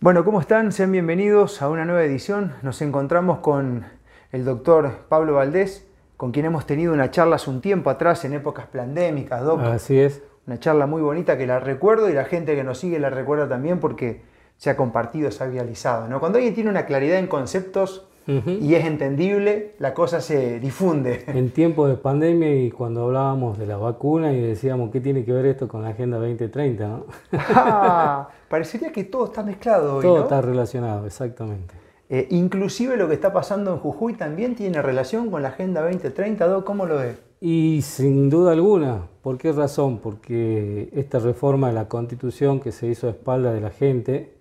Bueno, 0.00 0.24
¿cómo 0.24 0.40
están? 0.40 0.70
Sean 0.70 0.92
bienvenidos 0.92 1.60
a 1.60 1.68
una 1.68 1.84
nueva 1.84 2.04
edición. 2.04 2.54
Nos 2.62 2.80
encontramos 2.82 3.40
con 3.40 3.84
el 4.30 4.44
doctor 4.44 5.06
Pablo 5.08 5.34
Valdés, 5.34 5.88
con 6.16 6.30
quien 6.30 6.46
hemos 6.46 6.66
tenido 6.66 6.92
una 6.92 7.10
charla 7.10 7.34
hace 7.34 7.50
un 7.50 7.60
tiempo 7.60 7.90
atrás, 7.90 8.24
en 8.24 8.32
épocas 8.32 8.66
pandémicas, 8.66 9.42
Doc. 9.42 9.60
Así 9.60 9.98
es. 9.98 10.22
Una 10.46 10.60
charla 10.60 10.86
muy 10.86 11.02
bonita 11.02 11.36
que 11.36 11.48
la 11.48 11.58
recuerdo 11.58 12.08
y 12.08 12.12
la 12.12 12.26
gente 12.26 12.54
que 12.54 12.62
nos 12.62 12.78
sigue 12.78 13.00
la 13.00 13.10
recuerda 13.10 13.48
también 13.48 13.80
porque 13.80 14.22
se 14.56 14.70
ha 14.70 14.76
compartido, 14.76 15.32
se 15.32 15.42
ha 15.42 15.48
viralizado. 15.48 16.06
¿no? 16.06 16.20
Cuando 16.20 16.38
alguien 16.38 16.54
tiene 16.54 16.70
una 16.70 16.86
claridad 16.86 17.18
en 17.18 17.26
conceptos 17.26 18.07
y 18.28 18.74
es 18.74 18.84
entendible, 18.84 19.74
la 19.78 19.94
cosa 19.94 20.20
se 20.20 20.60
difunde. 20.60 21.24
En 21.28 21.50
tiempos 21.50 21.88
de 21.88 21.96
pandemia 21.96 22.54
y 22.54 22.70
cuando 22.70 23.04
hablábamos 23.04 23.58
de 23.58 23.66
la 23.66 23.78
vacuna 23.78 24.32
y 24.34 24.40
decíamos 24.40 24.90
qué 24.90 25.00
tiene 25.00 25.24
que 25.24 25.32
ver 25.32 25.46
esto 25.46 25.66
con 25.66 25.82
la 25.82 25.90
Agenda 25.90 26.18
2030, 26.18 26.86
¿no? 26.86 27.06
Ah, 27.50 28.28
parecería 28.48 28.92
que 28.92 29.04
todo 29.04 29.26
está 29.26 29.42
mezclado 29.42 29.96
hoy, 29.96 30.02
Todo 30.02 30.18
¿no? 30.18 30.22
está 30.24 30.42
relacionado, 30.42 31.06
exactamente. 31.06 31.74
Eh, 32.10 32.26
inclusive 32.30 32.96
lo 32.96 33.08
que 33.08 33.14
está 33.14 33.32
pasando 33.32 33.72
en 33.72 33.78
Jujuy 33.78 34.14
también 34.14 34.54
tiene 34.54 34.80
relación 34.82 35.30
con 35.30 35.42
la 35.42 35.48
Agenda 35.48 35.82
2030, 35.82 36.46
Doc, 36.46 36.64
¿cómo 36.64 36.86
lo 36.86 36.96
ves? 36.96 37.18
Y 37.40 37.80
sin 37.82 38.28
duda 38.30 38.52
alguna, 38.52 39.06
¿por 39.22 39.38
qué 39.38 39.52
razón? 39.52 39.98
Porque 39.98 40.90
esta 40.92 41.18
reforma 41.18 41.68
de 41.68 41.74
la 41.74 41.88
Constitución 41.88 42.60
que 42.60 42.72
se 42.72 42.88
hizo 42.88 43.06
a 43.06 43.10
espalda 43.10 43.52
de 43.52 43.60
la 43.60 43.70
gente 43.70 44.37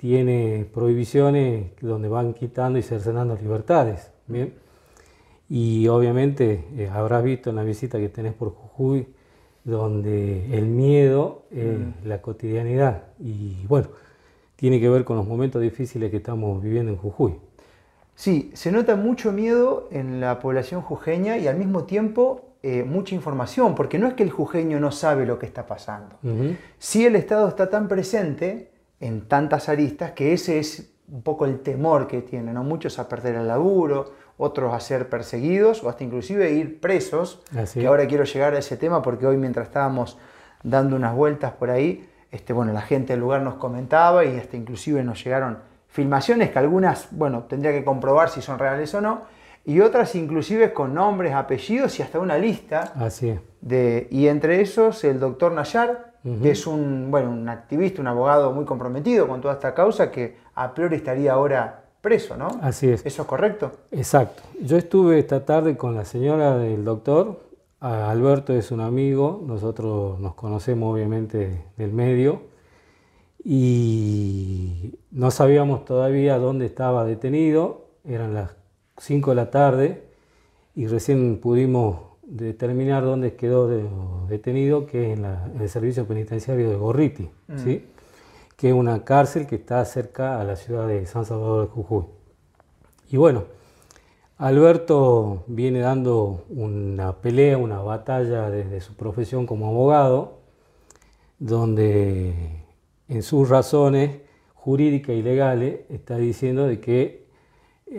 tiene 0.00 0.66
prohibiciones 0.72 1.72
donde 1.82 2.08
van 2.08 2.32
quitando 2.32 2.78
y 2.78 2.82
cercenando 2.82 3.36
libertades. 3.36 4.10
¿bien? 4.26 4.54
Y 5.46 5.88
obviamente 5.88 6.64
eh, 6.74 6.88
habrás 6.90 7.22
visto 7.22 7.50
en 7.50 7.56
la 7.56 7.64
visita 7.64 7.98
que 7.98 8.08
tenés 8.08 8.32
por 8.32 8.48
Jujuy, 8.54 9.08
donde 9.62 10.56
el 10.56 10.68
miedo 10.68 11.42
es 11.50 11.76
la 12.06 12.22
cotidianidad. 12.22 13.08
Y 13.18 13.66
bueno, 13.66 13.88
tiene 14.56 14.80
que 14.80 14.88
ver 14.88 15.04
con 15.04 15.18
los 15.18 15.26
momentos 15.26 15.60
difíciles 15.60 16.10
que 16.10 16.16
estamos 16.16 16.62
viviendo 16.62 16.92
en 16.92 16.96
Jujuy. 16.96 17.34
Sí, 18.14 18.50
se 18.54 18.72
nota 18.72 18.96
mucho 18.96 19.32
miedo 19.32 19.86
en 19.92 20.18
la 20.18 20.38
población 20.38 20.80
jujeña 20.80 21.36
y 21.36 21.46
al 21.46 21.58
mismo 21.58 21.84
tiempo 21.84 22.54
eh, 22.62 22.84
mucha 22.84 23.14
información, 23.14 23.74
porque 23.74 23.98
no 23.98 24.06
es 24.06 24.14
que 24.14 24.22
el 24.22 24.30
jujeño 24.30 24.80
no 24.80 24.92
sabe 24.92 25.26
lo 25.26 25.38
que 25.38 25.44
está 25.44 25.66
pasando. 25.66 26.16
Ujú. 26.22 26.56
Sí 26.78 27.04
el 27.04 27.16
Estado 27.16 27.48
está 27.48 27.68
tan 27.68 27.86
presente 27.86 28.70
en 29.00 29.22
tantas 29.22 29.68
aristas 29.68 30.12
que 30.12 30.32
ese 30.32 30.58
es 30.58 30.92
un 31.08 31.22
poco 31.22 31.44
el 31.44 31.60
temor 31.60 32.06
que 32.06 32.22
tienen, 32.22 32.54
¿no? 32.54 32.62
Muchos 32.62 32.98
a 32.98 33.08
perder 33.08 33.34
el 33.34 33.48
laburo, 33.48 34.12
otros 34.36 34.72
a 34.72 34.80
ser 34.80 35.08
perseguidos 35.08 35.82
o 35.82 35.88
hasta 35.88 36.04
inclusive 36.04 36.50
ir 36.52 36.80
presos, 36.80 37.42
Así 37.56 37.80
que 37.80 37.86
ahora 37.86 38.06
quiero 38.06 38.24
llegar 38.24 38.54
a 38.54 38.58
ese 38.58 38.76
tema 38.76 39.02
porque 39.02 39.26
hoy 39.26 39.36
mientras 39.36 39.68
estábamos 39.68 40.18
dando 40.62 40.96
unas 40.96 41.14
vueltas 41.14 41.52
por 41.52 41.70
ahí, 41.70 42.08
este, 42.30 42.52
bueno, 42.52 42.72
la 42.72 42.82
gente 42.82 43.14
del 43.14 43.20
lugar 43.20 43.42
nos 43.42 43.54
comentaba 43.54 44.24
y 44.24 44.36
hasta 44.38 44.56
inclusive 44.56 45.02
nos 45.02 45.22
llegaron 45.24 45.58
filmaciones 45.88 46.50
que 46.50 46.58
algunas, 46.58 47.08
bueno, 47.10 47.44
tendría 47.48 47.72
que 47.72 47.84
comprobar 47.84 48.28
si 48.28 48.40
son 48.40 48.58
reales 48.58 48.94
o 48.94 49.00
no, 49.00 49.22
y 49.64 49.80
otras 49.80 50.14
inclusive 50.14 50.72
con 50.72 50.94
nombres, 50.94 51.34
apellidos 51.34 51.98
y 51.98 52.02
hasta 52.02 52.18
una 52.18 52.38
lista 52.38 52.92
Así 52.96 53.38
de, 53.60 54.08
y 54.10 54.28
entre 54.28 54.60
esos 54.60 55.04
el 55.04 55.20
doctor 55.20 55.52
Nayar, 55.52 56.09
Que 56.22 56.50
es 56.50 56.66
un, 56.66 57.10
bueno, 57.10 57.30
un 57.30 57.48
activista, 57.48 58.02
un 58.02 58.06
abogado 58.06 58.52
muy 58.52 58.66
comprometido 58.66 59.26
con 59.26 59.40
toda 59.40 59.54
esta 59.54 59.72
causa, 59.74 60.10
que 60.10 60.36
a 60.54 60.74
priori 60.74 60.96
estaría 60.96 61.32
ahora 61.32 61.84
preso, 62.00 62.36
¿no? 62.36 62.48
Así 62.62 62.88
es. 62.90 63.04
¿Eso 63.06 63.22
es 63.22 63.28
correcto? 63.28 63.72
Exacto. 63.90 64.42
Yo 64.60 64.76
estuve 64.76 65.18
esta 65.18 65.44
tarde 65.44 65.76
con 65.76 65.94
la 65.94 66.04
señora 66.04 66.58
del 66.58 66.84
doctor. 66.84 67.40
Alberto 67.80 68.52
es 68.52 68.70
un 68.70 68.80
amigo, 68.80 69.42
nosotros 69.46 70.20
nos 70.20 70.34
conocemos 70.34 70.92
obviamente 70.92 71.64
del 71.78 71.92
medio 71.92 72.42
y 73.42 74.98
no 75.10 75.30
sabíamos 75.30 75.86
todavía 75.86 76.36
dónde 76.38 76.66
estaba 76.66 77.06
detenido. 77.06 77.86
Eran 78.04 78.34
las 78.34 78.50
5 78.98 79.30
de 79.30 79.36
la 79.36 79.50
tarde 79.50 80.04
y 80.74 80.86
recién 80.86 81.38
pudimos 81.38 82.09
determinar 82.30 83.02
dónde 83.04 83.34
quedó 83.34 83.68
de- 83.68 83.84
detenido, 84.28 84.86
que 84.86 85.12
es 85.12 85.16
en, 85.18 85.22
la- 85.22 85.46
en 85.54 85.60
el 85.60 85.68
servicio 85.68 86.06
penitenciario 86.06 86.70
de 86.70 86.76
Gorriti, 86.76 87.28
¿sí? 87.56 87.84
que 88.56 88.68
es 88.68 88.74
una 88.74 89.04
cárcel 89.04 89.46
que 89.46 89.56
está 89.56 89.84
cerca 89.84 90.40
a 90.40 90.44
la 90.44 90.54
ciudad 90.56 90.86
de 90.86 91.04
San 91.06 91.24
Salvador 91.24 91.66
de 91.66 91.72
Jujuy. 91.72 92.04
Y 93.10 93.16
bueno, 93.16 93.44
Alberto 94.38 95.44
viene 95.48 95.80
dando 95.80 96.44
una 96.50 97.16
pelea, 97.16 97.58
una 97.58 97.80
batalla 97.80 98.48
desde 98.48 98.80
su 98.80 98.94
profesión 98.94 99.46
como 99.46 99.66
abogado, 99.68 100.38
donde 101.38 102.34
en 103.08 103.22
sus 103.22 103.48
razones 103.48 104.18
jurídicas 104.54 105.16
y 105.16 105.22
legales 105.22 105.80
está 105.88 106.16
diciendo 106.16 106.66
de 106.66 106.80
que 106.80 107.24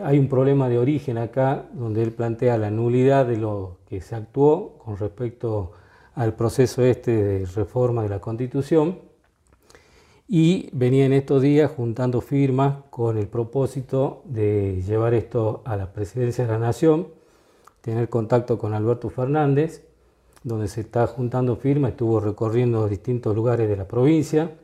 hay 0.04 0.20
un 0.20 0.30
problema 0.30 0.70
de 0.70 0.78
origen 0.78 1.18
acá, 1.18 1.66
donde 1.74 2.02
él 2.04 2.12
plantea 2.12 2.58
la 2.58 2.70
nulidad 2.72 3.26
de 3.26 3.38
lo 3.38 3.78
que 3.92 4.00
se 4.00 4.16
actuó 4.16 4.78
con 4.78 4.96
respecto 4.96 5.74
al 6.16 6.34
proceso 6.34 6.82
este 6.82 7.12
de 7.12 7.46
reforma 7.46 8.04
de 8.04 8.08
la 8.08 8.22
Constitución 8.22 9.00
y 10.30 10.70
venía 10.72 11.06
en 11.06 11.12
estos 11.12 11.42
días 11.42 11.70
juntando 11.70 12.22
firmas 12.22 12.86
con 12.90 13.18
el 13.18 13.28
propósito 13.28 14.22
de 14.24 14.82
llevar 14.88 15.14
esto 15.14 15.62
a 15.66 15.76
la 15.76 15.92
presidencia 15.92 16.46
de 16.46 16.54
la 16.54 16.58
Nación, 16.58 17.10
tener 17.82 18.08
contacto 18.08 18.58
con 18.58 18.74
Alberto 18.74 19.10
Fernández, 19.10 19.86
donde 20.42 20.70
se 20.70 20.80
está 20.80 21.06
juntando 21.06 21.58
firmas, 21.58 21.92
estuvo 21.92 22.22
recorriendo 22.22 22.88
distintos 22.88 23.36
lugares 23.36 23.68
de 23.68 23.76
la 23.76 23.90
provincia, 23.90 24.56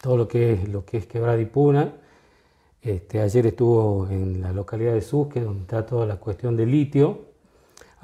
todo 0.00 0.16
lo 0.16 0.26
que 0.26 0.54
es, 0.54 0.68
lo 0.70 0.86
que 0.86 0.96
es 0.96 1.06
Quebrada 1.06 1.38
y 1.38 1.44
Puna. 1.44 1.96
Este, 2.80 3.20
ayer 3.20 3.44
estuvo 3.44 4.08
en 4.08 4.40
la 4.40 4.52
localidad 4.52 4.94
de 4.94 5.02
Susque, 5.02 5.42
donde 5.42 5.60
está 5.60 5.84
toda 5.84 6.06
la 6.06 6.16
cuestión 6.16 6.56
del 6.56 6.70
litio, 6.70 7.33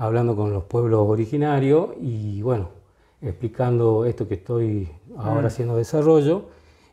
hablando 0.01 0.35
con 0.35 0.51
los 0.51 0.65
pueblos 0.65 1.07
originarios 1.07 1.91
y 2.01 2.41
bueno, 2.41 2.71
explicando 3.21 4.07
esto 4.07 4.27
que 4.27 4.35
estoy 4.35 4.89
ahora 5.19 5.49
haciendo 5.49 5.77
desarrollo 5.77 6.47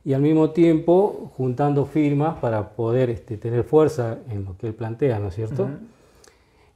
y 0.03 0.11
al 0.11 0.21
mismo 0.21 0.49
tiempo 0.49 1.31
juntando 1.37 1.85
firmas 1.85 2.37
para 2.39 2.71
poder 2.71 3.09
este, 3.09 3.37
tener 3.37 3.63
fuerza 3.63 4.17
en 4.29 4.43
lo 4.43 4.57
que 4.57 4.67
él 4.67 4.73
plantea, 4.73 5.19
¿no 5.19 5.29
es 5.29 5.35
cierto? 5.35 5.69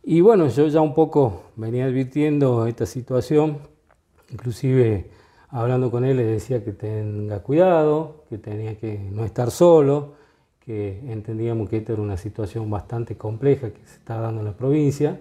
Y 0.04 0.22
bueno, 0.22 0.48
yo 0.48 0.68
ya 0.68 0.80
un 0.80 0.94
poco 0.94 1.44
venía 1.58 1.84
advirtiendo 1.84 2.66
esta 2.66 2.86
situación, 2.86 3.58
inclusive 4.30 5.10
hablando 5.50 5.92
con 5.92 6.06
él 6.06 6.16
le 6.16 6.24
decía 6.24 6.64
que 6.64 6.72
tenga 6.72 7.40
cuidado, 7.40 8.24
que 8.30 8.38
tenía 8.38 8.78
que 8.78 8.98
no 9.12 9.26
estar 9.26 9.52
solo, 9.52 10.14
que 10.66 11.12
entendíamos 11.12 11.70
que 11.70 11.76
esta 11.76 11.92
era 11.92 12.02
una 12.02 12.16
situación 12.16 12.70
bastante 12.70 13.18
compleja 13.18 13.72
que 13.72 13.86
se 13.86 13.96
está 13.96 14.22
dando 14.22 14.40
en 14.40 14.46
la 14.46 14.54
provincia. 14.54 15.20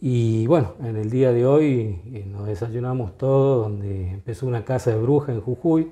Y 0.00 0.46
bueno, 0.46 0.74
en 0.82 0.96
el 0.96 1.10
día 1.10 1.30
de 1.32 1.44
hoy 1.46 2.00
eh, 2.12 2.24
nos 2.30 2.46
desayunamos 2.46 3.18
todos, 3.18 3.64
donde 3.68 4.10
empezó 4.12 4.46
una 4.46 4.64
casa 4.64 4.90
de 4.90 4.98
bruja 4.98 5.32
en 5.32 5.40
Jujuy, 5.42 5.90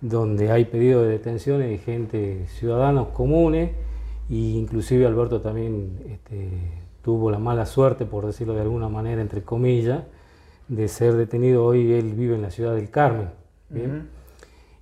donde 0.00 0.50
hay 0.50 0.66
pedido 0.66 1.02
de 1.02 1.08
detenciones 1.08 1.70
de 1.70 1.78
gente, 1.78 2.46
ciudadanos 2.48 3.08
comunes, 3.08 3.70
e 4.28 4.34
inclusive 4.34 5.06
Alberto 5.06 5.40
también 5.40 5.98
este, 6.10 6.48
tuvo 7.02 7.30
la 7.30 7.38
mala 7.38 7.64
suerte, 7.64 8.04
por 8.04 8.26
decirlo 8.26 8.54
de 8.54 8.62
alguna 8.62 8.88
manera, 8.88 9.22
entre 9.22 9.42
comillas, 9.42 10.02
de 10.68 10.88
ser 10.88 11.14
detenido. 11.14 11.64
Hoy 11.64 11.92
él 11.92 12.12
vive 12.14 12.34
en 12.34 12.42
la 12.42 12.50
ciudad 12.50 12.74
del 12.74 12.90
Carmen. 12.90 13.30
¿bien? 13.70 14.08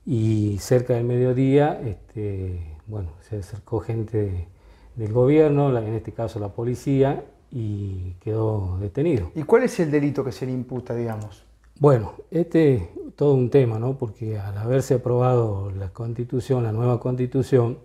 Y 0.07 0.57
cerca 0.59 0.95
del 0.95 1.05
mediodía, 1.05 1.81
este, 1.85 2.61
bueno, 2.87 3.11
se 3.21 3.37
acercó 3.39 3.79
gente 3.81 4.19
de- 4.19 4.49
del 4.97 5.13
gobierno, 5.13 5.71
la- 5.71 5.87
en 5.87 5.95
este 5.95 6.13
caso 6.13 6.41
la 6.41 6.49
policía, 6.49 7.23
y 7.51 8.15
quedó 8.21 8.79
detenido. 8.79 9.31
¿Y 9.35 9.43
cuál 9.43 9.65
es 9.65 9.79
el 9.81 9.91
delito 9.91 10.25
que 10.25 10.33
se 10.33 10.47
le 10.47 10.53
imputa, 10.53 10.95
digamos? 10.95 11.45
Bueno, 11.79 12.13
este 12.31 12.75
es 12.75 12.83
todo 13.17 13.35
un 13.35 13.51
tema, 13.51 13.79
¿no? 13.79 13.97
Porque 13.97 14.39
al 14.39 14.57
haberse 14.59 14.95
aprobado 14.95 15.71
la 15.71 15.89
constitución, 15.91 16.63
la 16.63 16.73
nueva 16.73 17.01
constitución, 17.01 17.79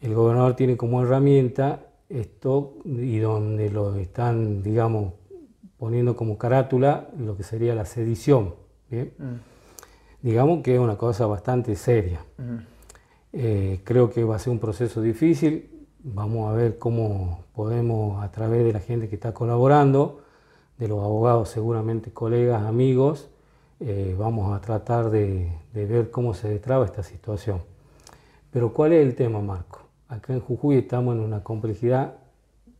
el 0.00 0.14
gobernador 0.14 0.54
tiene 0.54 0.76
como 0.76 1.02
herramienta 1.02 1.86
esto 2.08 2.74
y 2.84 3.18
donde 3.18 3.70
lo 3.70 3.94
están, 3.96 4.62
digamos, 4.62 5.14
poniendo 5.78 6.16
como 6.16 6.38
carátula 6.38 7.08
lo 7.18 7.36
que 7.36 7.42
sería 7.42 7.74
la 7.74 7.84
sedición, 7.84 8.54
¿bien? 8.90 9.12
Digamos 10.22 10.62
que 10.62 10.74
es 10.74 10.80
una 10.80 10.96
cosa 10.96 11.26
bastante 11.26 11.76
seria. 11.76 12.20
Eh, 13.32 13.80
creo 13.84 14.10
que 14.10 14.24
va 14.24 14.36
a 14.36 14.38
ser 14.38 14.52
un 14.52 14.58
proceso 14.58 15.00
difícil. 15.00 15.77
Vamos 16.04 16.48
a 16.48 16.54
ver 16.54 16.78
cómo 16.78 17.44
podemos, 17.56 18.22
a 18.22 18.30
través 18.30 18.64
de 18.64 18.72
la 18.72 18.78
gente 18.78 19.08
que 19.08 19.16
está 19.16 19.34
colaborando, 19.34 20.20
de 20.78 20.86
los 20.86 21.02
abogados, 21.02 21.48
seguramente 21.48 22.12
colegas, 22.12 22.62
amigos, 22.62 23.28
eh, 23.80 24.14
vamos 24.16 24.56
a 24.56 24.60
tratar 24.60 25.10
de, 25.10 25.50
de 25.74 25.86
ver 25.86 26.12
cómo 26.12 26.34
se 26.34 26.48
destraba 26.48 26.84
esta 26.84 27.02
situación. 27.02 27.62
Pero 28.52 28.72
¿cuál 28.72 28.92
es 28.92 29.04
el 29.04 29.16
tema, 29.16 29.40
Marco? 29.40 29.80
Acá 30.06 30.34
en 30.34 30.40
Jujuy 30.40 30.76
estamos 30.76 31.16
en 31.16 31.20
una 31.20 31.42
complejidad 31.42 32.14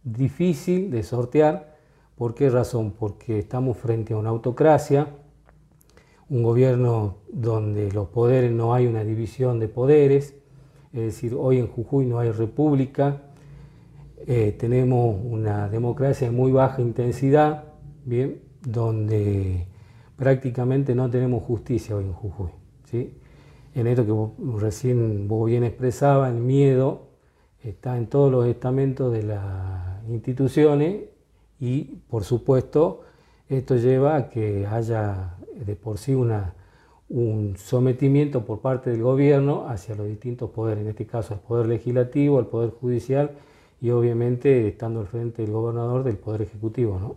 difícil 0.05 0.93
de 0.93 1.03
sortear. 1.03 1.77
¿Por 2.17 2.37
qué 2.37 2.49
razón? 2.51 2.93
Porque 2.93 3.41
estamos 3.41 3.79
frente 3.79 4.15
a 4.15 4.17
una 4.17 4.29
autocracia, 4.29 5.09
un 6.29 6.45
gobierno 6.45 7.17
donde 7.33 7.91
los 7.91 8.09
poderes 8.11 8.53
no 8.53 8.75
hay 8.75 8.87
una 8.87 9.03
división 9.03 9.59
de 9.59 9.67
poderes, 9.67 10.37
es 10.99 11.15
decir, 11.15 11.35
hoy 11.35 11.59
en 11.59 11.67
Jujuy 11.67 12.07
no 12.07 12.19
hay 12.19 12.31
república, 12.31 13.23
eh, 14.27 14.55
tenemos 14.59 15.17
una 15.25 15.69
democracia 15.69 16.29
de 16.31 16.37
muy 16.37 16.53
baja 16.53 16.83
intensidad, 16.83 17.65
bien, 18.05 18.41
donde 18.63 19.67
prácticamente 20.17 20.95
no 20.95 21.09
tenemos 21.09 21.45
justicia 21.45 21.97
hoy 21.97 22.05
en 22.05 22.13
Jujuy. 22.13 22.51
¿sí? 22.91 23.15
En 23.75 23.87
esto 23.87 24.05
que 24.05 24.59
recién 24.59 25.29
vos 25.29 25.47
bien 25.47 25.65
expresaba, 25.65 26.29
el 26.29 26.37
miedo 26.37 27.09
está 27.63 27.97
en 27.97 28.07
todos 28.07 28.31
los 28.31 28.47
estamentos 28.47 29.13
de 29.13 29.23
las 29.23 30.05
instituciones 30.09 31.05
y, 31.61 31.85
por 32.09 32.25
supuesto, 32.25 33.03
esto 33.49 33.77
lleva 33.77 34.17
a 34.17 34.29
que 34.29 34.67
haya 34.67 35.37
de 35.65 35.75
por 35.77 35.99
sí 35.99 36.15
una, 36.15 36.55
un 37.11 37.57
sometimiento 37.57 38.45
por 38.45 38.61
parte 38.61 38.91
del 38.91 39.03
gobierno 39.03 39.67
hacia 39.69 39.95
los 39.95 40.07
distintos 40.07 40.51
poderes, 40.51 40.83
en 40.83 40.91
este 40.91 41.07
caso 41.07 41.35
el 41.35 41.41
poder 41.41 41.67
legislativo, 41.67 42.39
el 42.39 42.47
poder 42.47 42.71
judicial 42.71 43.31
y 43.81 43.91
obviamente 43.91 44.69
estando 44.69 45.01
al 45.01 45.07
frente 45.07 45.43
del 45.43 45.53
gobernador 45.53 46.05
del 46.05 46.17
poder 46.17 46.43
ejecutivo. 46.43 46.99
¿no? 47.01 47.17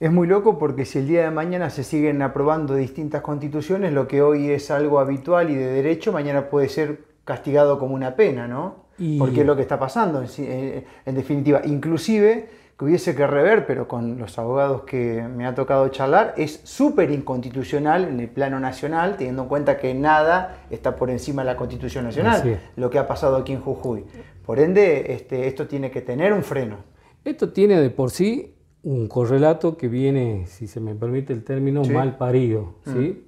Es 0.00 0.12
muy 0.12 0.28
loco 0.28 0.58
porque 0.58 0.84
si 0.84 1.00
el 1.00 1.08
día 1.08 1.24
de 1.24 1.30
mañana 1.30 1.70
se 1.70 1.82
siguen 1.82 2.22
aprobando 2.22 2.76
distintas 2.76 3.20
constituciones, 3.20 3.92
lo 3.92 4.06
que 4.06 4.22
hoy 4.22 4.50
es 4.50 4.70
algo 4.70 5.00
habitual 5.00 5.50
y 5.50 5.56
de 5.56 5.66
derecho, 5.66 6.12
mañana 6.12 6.48
puede 6.48 6.68
ser 6.68 7.00
castigado 7.24 7.78
como 7.78 7.94
una 7.94 8.14
pena, 8.14 8.46
¿no? 8.46 8.88
Porque 9.18 9.42
es 9.42 9.46
lo 9.46 9.54
que 9.54 9.62
está 9.62 9.78
pasando, 9.78 10.24
en, 10.38 11.14
definitiva. 11.14 11.60
Inclusive, 11.64 12.48
que 12.78 12.84
hubiese 12.84 13.16
que 13.16 13.26
rever, 13.26 13.66
pero 13.66 13.88
con 13.88 14.18
los 14.18 14.38
abogados 14.38 14.82
que 14.82 15.22
me 15.22 15.46
ha 15.46 15.54
tocado 15.54 15.88
charlar, 15.88 16.34
es 16.36 16.60
súper 16.62 17.10
inconstitucional 17.10 18.04
en 18.04 18.20
el 18.20 18.28
plano 18.28 18.60
nacional, 18.60 19.16
teniendo 19.16 19.42
en 19.42 19.48
cuenta 19.48 19.78
que 19.78 19.94
nada 19.94 20.58
está 20.70 20.94
por 20.94 21.10
encima 21.10 21.42
de 21.42 21.46
la 21.46 21.56
Constitución 21.56 22.04
Nacional, 22.04 22.60
lo 22.76 22.88
que 22.88 22.98
ha 23.00 23.08
pasado 23.08 23.36
aquí 23.36 23.52
en 23.52 23.60
Jujuy. 23.60 24.04
Por 24.46 24.60
ende, 24.60 25.12
este, 25.12 25.48
esto 25.48 25.66
tiene 25.66 25.90
que 25.90 26.02
tener 26.02 26.32
un 26.32 26.44
freno. 26.44 26.76
Esto 27.24 27.50
tiene 27.50 27.80
de 27.80 27.90
por 27.90 28.10
sí 28.10 28.54
un 28.84 29.08
correlato 29.08 29.76
que 29.76 29.88
viene, 29.88 30.46
si 30.46 30.68
se 30.68 30.78
me 30.78 30.94
permite 30.94 31.32
el 31.32 31.42
término, 31.42 31.82
mal 31.82 32.16
parido. 32.16 32.74
Mm. 32.84 32.92
¿sí? 32.92 33.24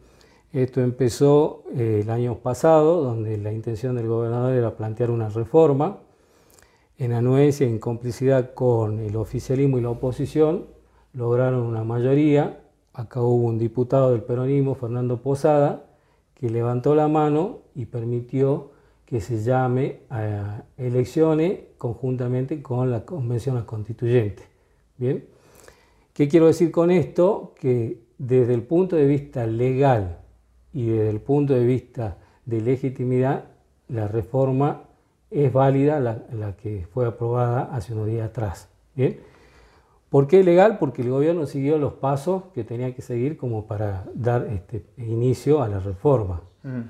Esto 0.53 0.81
empezó 0.81 1.65
eh, 1.77 2.03
el 2.05 2.11
año 2.11 2.37
pasado, 2.37 3.03
donde 3.03 3.37
la 3.37 3.53
intención 3.53 3.97
del 3.97 4.07
gobernador 4.07 4.55
era 4.55 4.77
plantear 4.77 5.11
una 5.11 5.29
reforma. 5.29 5.99
En 7.01 7.15
anuencia, 7.15 7.67
en 7.67 7.79
complicidad 7.79 8.53
con 8.53 8.99
el 8.99 9.17
oficialismo 9.17 9.79
y 9.79 9.81
la 9.81 9.89
oposición, 9.89 10.67
lograron 11.15 11.63
una 11.63 11.83
mayoría. 11.83 12.61
Acá 12.93 13.23
hubo 13.23 13.47
un 13.47 13.59
diputado 13.59 14.11
del 14.11 14.23
peronismo, 14.23 14.75
Fernando 14.75 15.23
Posada, 15.23 15.87
que 16.35 16.51
levantó 16.51 16.95
la 16.95 17.09
mano 17.09 17.61
y 17.75 17.87
permitió 17.87 18.73
que 19.07 19.23
se 19.23 19.43
llame 19.43 20.01
a 20.11 20.65
elecciones 20.77 21.61
conjuntamente 21.79 22.61
con 22.61 22.91
la 22.91 23.07
convención 23.07 23.65
constituyente. 23.65 24.43
Bien. 24.99 25.25
¿Qué 26.13 26.29
quiero 26.29 26.49
decir 26.49 26.71
con 26.71 26.91
esto? 26.91 27.55
Que 27.59 28.03
desde 28.19 28.53
el 28.53 28.63
punto 28.63 28.97
de 28.97 29.07
vista 29.07 29.47
legal 29.47 30.19
y 30.75 30.89
desde 30.89 31.09
el 31.09 31.23
punto 31.23 31.55
de 31.55 31.65
vista 31.65 32.19
de 32.45 32.61
legitimidad, 32.61 33.47
la 33.89 34.07
reforma 34.07 34.83
es 35.31 35.53
válida, 35.53 36.01
la, 36.01 36.57
que 36.57 36.87
fue 36.93 37.07
aprobada 37.07 37.71
hace 37.73 37.93
unos 37.93 38.07
días 38.07 38.29
atrás. 38.29 38.69
¿Bien? 38.95 39.21
¿Por 40.09 40.27
qué 40.27 40.43
legal? 40.43 40.79
Porque 40.79 41.03
el 41.03 41.11
gobierno 41.11 41.47
siguió 41.47 41.79
los 41.79 41.95
pasos 41.95 42.45
que 42.55 42.65
tenía 42.65 42.95
que 42.95 43.03
seguir 43.03 43.37
como 43.37 43.67
para 43.67 44.05
dar 44.15 44.47
este 44.49 44.85
inicio 44.97 45.63
a 45.63 45.69
la 45.69 45.79
reforma. 45.79 46.43
Mm. 46.65 46.81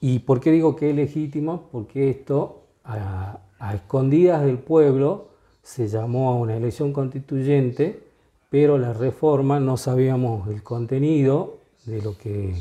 ¿Y 0.00 0.20
por 0.20 0.40
qué 0.40 0.52
digo 0.52 0.76
que 0.76 0.90
es 0.90 0.96
legítimo? 0.96 1.68
Porque 1.72 2.10
esto, 2.10 2.62
a 2.84 3.74
escondidas 3.74 4.44
del 4.44 4.58
pueblo, 4.58 5.30
se 5.62 5.88
llamó 5.88 6.30
a 6.30 6.36
una 6.36 6.56
elección 6.56 6.92
constituyente 6.92 8.06
pero 8.50 8.78
la 8.78 8.92
reforma 8.92 9.60
no 9.60 9.76
sabíamos 9.76 10.48
el 10.48 10.62
contenido 10.62 11.58
de 11.84 12.00
lo 12.02 12.16
que 12.16 12.54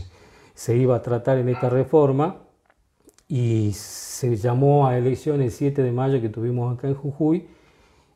se 0.54 0.76
iba 0.76 0.96
a 0.96 1.02
tratar 1.02 1.38
en 1.38 1.50
esta 1.50 1.70
reforma 1.70 2.38
y 3.28 3.72
se 3.74 4.36
llamó 4.38 4.88
a 4.88 4.98
elecciones 4.98 5.46
el 5.46 5.52
7 5.52 5.84
de 5.84 5.92
mayo 5.92 6.22
que 6.22 6.30
tuvimos 6.30 6.76
acá 6.76 6.88
en 6.88 6.96
Jujuy 6.96 7.48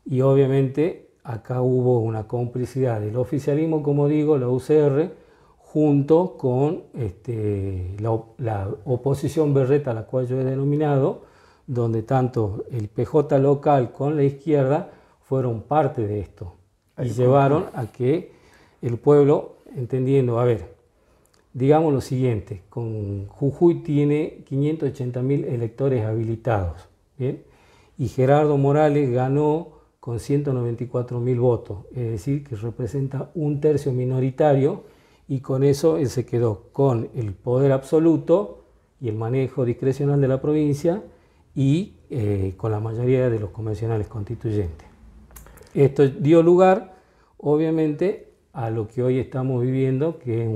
y 0.06 0.22
obviamente 0.22 1.10
acá 1.24 1.62
hubo 1.62 2.00
una 2.00 2.28
complicidad 2.28 3.00
del 3.00 3.16
oficialismo, 3.16 3.84
como 3.84 4.08
digo, 4.08 4.38
la 4.38 4.48
UCR, 4.48 5.12
junto 5.58 6.36
con 6.38 6.84
este, 6.96 7.96
la, 8.00 8.20
la, 8.38 8.70
oposición 8.86 9.54
berreta 9.54 9.92
a 9.92 9.94
la 9.94 10.06
cual 10.06 10.28
yo 10.28 10.40
he 10.40 10.44
denominado, 10.44 11.22
donde 11.68 12.02
tanto 12.02 12.64
el 12.72 12.88
PJ 12.88 13.38
local 13.38 13.92
con 13.92 14.16
la 14.16 14.24
izquierda 14.24 14.90
fueron 15.22 15.62
parte 15.62 16.08
de 16.08 16.22
esto. 16.22 16.56
Y 16.98 17.10
llevaron 17.10 17.66
a 17.76 17.86
que 17.86 18.32
el 18.82 18.98
pueblo, 18.98 19.58
entendiendo, 19.76 20.40
a 20.40 20.46
ver, 20.46 20.79
digamos 21.54 21.94
lo 21.94 22.02
siguiente, 22.02 22.64
con 22.70 23.28
Jujuy 23.28 23.82
tiene 23.84 24.44
580.000 24.50 25.46
electores 25.46 26.06
habilitados, 26.06 26.88
y 27.18 28.08
Gerardo 28.08 28.58
Morales 28.58 29.12
ganó 29.12 29.80
con 30.00 30.18
194.000 30.18 31.40
votos, 31.40 31.80
es 31.92 32.12
decir, 32.12 32.44
que 32.44 32.56
representa 32.56 33.30
un 33.36 33.60
tercio 33.60 33.92
minoritario, 33.92 34.84
y 35.28 35.42
con 35.42 35.64
eso 35.64 35.98
él 35.98 36.10
se 36.10 36.26
quedó 36.26 36.70
con 36.72 37.10
el 37.16 37.34
poder 37.34 37.72
absoluto 37.72 38.64
y 39.00 39.10
el 39.10 39.16
manejo 39.16 39.64
discrecional 39.66 40.20
de 40.20 40.28
la 40.28 40.42
provincia 40.42 41.04
y 41.56 41.94
eh, 42.10 42.54
con 42.58 42.72
la 42.72 42.80
mayoría 42.80 43.30
de 43.30 43.40
los 43.40 43.52
convencionales 43.52 44.08
constituyentes. 44.08 44.88
Esto 45.74 46.08
dio 46.08 46.42
lugar, 46.42 46.96
obviamente, 47.38 48.30
a 48.54 48.72
lo 48.72 48.88
que 48.88 49.04
hoy 49.04 49.20
estamos 49.20 49.62
viviendo, 49.62 50.18
que 50.18 50.44
es 50.44 50.50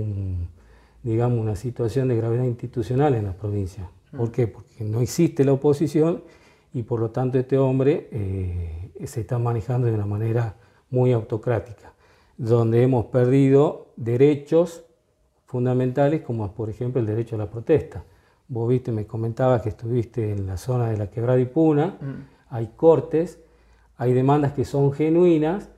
digamos, 1.04 1.40
una 1.40 1.56
situación 1.56 2.08
de 2.08 2.16
gravedad 2.16 2.46
institucional 2.46 3.16
en 3.16 3.26
la 3.26 3.34
provincia. 3.34 3.90
Mm. 4.12 4.18
¿Por 4.18 4.32
qué? 4.32 4.48
Porque 4.48 4.84
no 4.84 5.02
existe 5.02 5.44
la 5.44 5.54
oposición 5.54 6.24
y 6.74 6.84
por 6.84 7.00
lo 7.00 7.12
tanto 7.12 7.38
este 7.38 7.58
hombre 7.58 8.10
eh, 8.12 8.92
se 9.06 9.22
está 9.22 9.38
manejando 9.38 9.88
de 9.88 9.94
una 9.94 10.06
manera 10.06 10.56
muy 10.90 11.12
autocrática, 11.12 11.94
donde 12.38 12.82
hemos 12.84 13.06
perdido 13.06 13.88
derechos 13.96 14.86
fundamentales 15.46 16.22
como 16.22 16.52
por 16.54 16.70
ejemplo 16.70 17.00
el 17.00 17.06
derecho 17.06 17.36
a 17.36 17.40
la 17.40 17.50
protesta. 17.50 18.04
Vos 18.48 18.70
viste, 18.70 18.92
me 18.92 19.06
comentabas 19.06 19.62
que 19.62 19.70
estuviste 19.70 20.32
en 20.32 20.48
la 20.48 20.58
zona 20.58 20.90
de 20.90 20.98
la 20.98 21.10
Quebrada 21.10 21.40
y 21.40 21.46
Puna, 21.46 21.98
mm. 22.00 22.54
hay 22.54 22.72
cortes 22.76 23.40
hay 23.98 24.14
demandas 24.14 24.54
que 24.54 24.66
son 24.66 24.92
genuinas, 24.92 25.70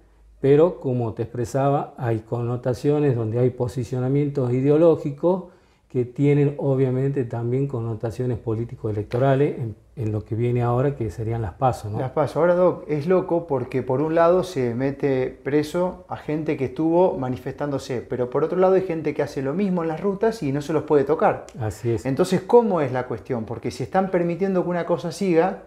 pero 0.46 0.80
como 0.80 1.16
te 1.16 1.24
expresaba, 1.24 1.96
hay 1.98 2.20
connotaciones 2.20 3.16
donde 3.16 3.40
hay 3.40 3.50
posicionamientos 3.50 4.54
ideológicos 4.54 5.46
que 5.90 6.06
tienen 6.06 6.54
obviamente 6.60 7.24
también 7.24 7.68
connotaciones 7.68 8.38
político-electorales 8.38 9.56
en, 9.96 10.12
lo 10.12 10.24
que 10.24 10.36
viene 10.36 10.62
ahora, 10.62 10.96
que 10.96 11.10
serían 11.10 11.42
las 11.42 11.54
pasos. 11.54 11.92
Las 11.94 12.12
pasos. 12.12 12.38
Ahora, 12.38 12.54
Doc, 12.54 12.84
es 12.88 13.08
loco 13.08 13.48
porque 13.48 13.82
por 13.82 14.02
un 14.02 14.14
lado 14.14 14.44
se 14.44 14.76
mete 14.76 15.32
preso 15.32 16.06
a 16.10 16.16
gente 16.16 16.58
que 16.58 16.66
estuvo 16.66 17.18
manifestándose, 17.18 18.02
pero 18.02 18.30
por 18.30 18.44
otro 18.44 18.60
lado 18.60 18.76
hay 18.76 18.84
gente 18.84 19.16
que 19.16 19.24
hace 19.24 19.42
lo 19.42 19.56
mismo 19.56 19.82
en 19.82 19.88
las 19.88 20.00
rutas 20.00 20.44
y 20.44 20.52
no 20.52 20.62
se 20.62 20.74
los 20.74 20.84
puede 20.84 21.06
tocar. 21.06 21.48
Así 21.60 21.90
es. 21.90 22.06
Entonces, 22.06 22.42
¿cómo 22.42 22.82
es 22.82 22.92
la 22.92 23.08
cuestión? 23.08 23.46
Porque 23.46 23.72
si 23.72 23.82
están 23.82 24.12
permitiendo 24.12 24.62
que 24.64 24.70
una 24.70 24.86
cosa 24.86 25.12
siga 25.12 25.64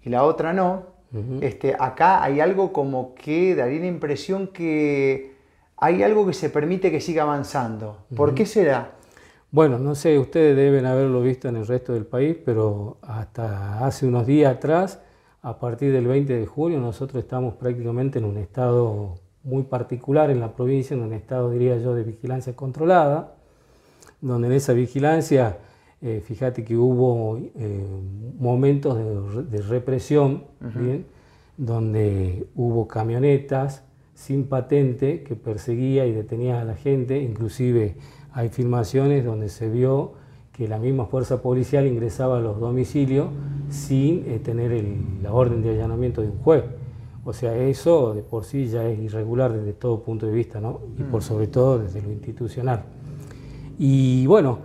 y 0.00 0.10
la 0.10 0.22
otra 0.22 0.52
no, 0.52 0.92
este, 1.40 1.76
acá 1.78 2.22
hay 2.22 2.40
algo 2.40 2.72
como 2.72 3.14
que 3.14 3.54
daría 3.54 3.80
la 3.80 3.86
impresión 3.86 4.48
que 4.48 5.32
hay 5.76 6.02
algo 6.02 6.26
que 6.26 6.32
se 6.32 6.48
permite 6.48 6.90
que 6.90 7.00
siga 7.00 7.24
avanzando. 7.24 7.98
¿Por 8.14 8.34
qué 8.34 8.46
será? 8.46 8.92
Bueno, 9.50 9.78
no 9.78 9.94
sé, 9.94 10.18
ustedes 10.18 10.56
deben 10.56 10.86
haberlo 10.86 11.20
visto 11.20 11.48
en 11.48 11.56
el 11.56 11.66
resto 11.66 11.92
del 11.92 12.06
país, 12.06 12.36
pero 12.42 12.96
hasta 13.02 13.84
hace 13.84 14.06
unos 14.06 14.26
días 14.26 14.54
atrás, 14.54 15.00
a 15.42 15.58
partir 15.58 15.92
del 15.92 16.06
20 16.06 16.32
de 16.32 16.46
julio, 16.46 16.78
nosotros 16.78 17.22
estamos 17.22 17.54
prácticamente 17.54 18.18
en 18.18 18.24
un 18.24 18.38
estado 18.38 19.16
muy 19.42 19.64
particular 19.64 20.30
en 20.30 20.40
la 20.40 20.52
provincia, 20.54 20.94
en 20.94 21.02
un 21.02 21.12
estado, 21.12 21.50
diría 21.50 21.76
yo, 21.78 21.94
de 21.94 22.04
vigilancia 22.04 22.54
controlada, 22.54 23.34
donde 24.20 24.46
en 24.46 24.54
esa 24.54 24.72
vigilancia 24.72 25.58
eh, 26.02 26.20
fíjate 26.24 26.64
que 26.64 26.76
hubo 26.76 27.38
eh, 27.38 27.86
momentos 28.38 28.98
de, 29.48 29.62
represión, 29.62 30.44
donde 31.56 32.46
hubo 32.56 32.88
camionetas 32.88 33.84
sin 34.14 34.44
patente 34.44 35.22
que 35.22 35.36
perseguía 35.36 36.04
y 36.06 36.12
detenía 36.12 36.60
a 36.60 36.64
la 36.64 36.74
gente, 36.74 37.22
inclusive 37.22 37.94
hay 38.32 38.48
filmaciones 38.48 39.24
donde 39.24 39.48
se 39.48 39.68
vio 39.68 40.14
que 40.52 40.66
la 40.66 40.78
misma 40.78 41.06
fuerza 41.06 41.40
policial 41.40 41.86
ingresaba 41.86 42.38
a 42.38 42.40
los 42.40 42.58
domicilios 42.58 43.28
sin 43.70 44.24
eh, 44.26 44.40
tener 44.42 44.84
la 45.22 45.32
orden 45.32 45.62
de 45.62 45.70
allanamiento 45.70 46.20
de 46.20 46.28
un 46.28 46.38
juez. 46.38 46.64
O 47.24 47.32
sea, 47.32 47.56
eso 47.56 48.12
de 48.14 48.22
por 48.22 48.44
sí 48.44 48.66
ya 48.66 48.84
es 48.88 48.98
irregular 48.98 49.52
desde 49.52 49.72
todo 49.72 50.02
punto 50.02 50.26
de 50.26 50.32
vista, 50.32 50.60
¿no? 50.60 50.80
Y 50.98 51.02
por 51.04 51.20
mm. 51.20 51.24
sobre 51.24 51.46
todo 51.46 51.78
desde 51.78 52.02
lo 52.02 52.10
institucional. 52.10 52.82
Y 53.78 54.26
bueno, 54.26 54.58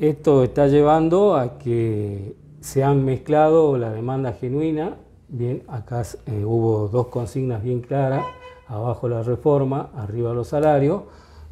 esto 0.00 0.42
está 0.42 0.66
llevando 0.68 1.36
a 1.36 1.58
que 1.58 2.34
se 2.60 2.82
han 2.82 3.04
mezclado 3.04 3.76
la 3.78 3.90
demanda 3.90 4.32
genuina, 4.32 4.96
bien, 5.28 5.62
acá 5.68 6.02
eh, 6.26 6.44
hubo 6.44 6.88
dos 6.88 7.08
consignas 7.08 7.62
bien 7.62 7.80
claras, 7.80 8.24
abajo 8.68 9.08
la 9.08 9.22
reforma, 9.22 9.90
arriba 9.96 10.32
los 10.32 10.48
salarios, 10.48 11.02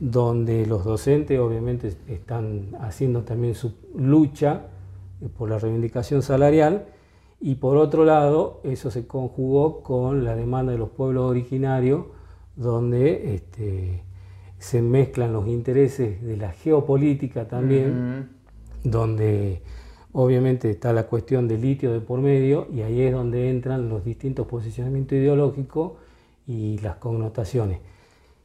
donde 0.01 0.67
los 0.67 0.85
docentes 0.85 1.39
obviamente 1.39 1.97
están 2.09 2.69
haciendo 2.81 3.23
también 3.23 3.55
su 3.55 3.75
lucha 3.95 4.63
eh, 5.21 5.29
por 5.29 5.49
la 5.51 5.59
reivindicación 5.59 6.23
salarial. 6.23 6.87
Y 7.41 7.57
por 7.57 7.77
otro 7.77 8.05
lado 8.05 8.61
eso 8.63 8.91
se 8.91 9.07
conjugó 9.07 9.83
con 9.83 10.25
la 10.25 10.37
demanda 10.37 10.73
de 10.73 10.79
los 10.79 10.91
pueblos 10.91 11.29
originarios 11.29 12.05
donde 12.57 13.35
este, 13.35 14.03
se 14.63 14.81
mezclan 14.81 15.33
los 15.33 15.49
intereses 15.49 16.23
de 16.23 16.37
la 16.37 16.53
geopolítica 16.53 17.49
también, 17.49 18.29
donde 18.85 19.61
obviamente 20.13 20.71
está 20.71 20.93
la 20.93 21.09
cuestión 21.09 21.49
del 21.49 21.63
litio 21.63 21.93
de 21.93 22.01
por 22.01 22.21
medio 22.21 22.69
y 22.73 22.83
ahí 22.83 23.01
es 23.01 23.13
donde 23.13 23.51
entran 23.51 23.89
los 23.89 24.05
distintos 24.05 24.47
posicionamientos 24.47 25.19
ideológicos 25.19 25.95
y 26.47 26.79
las 26.79 26.95
connotaciones. 26.97 27.81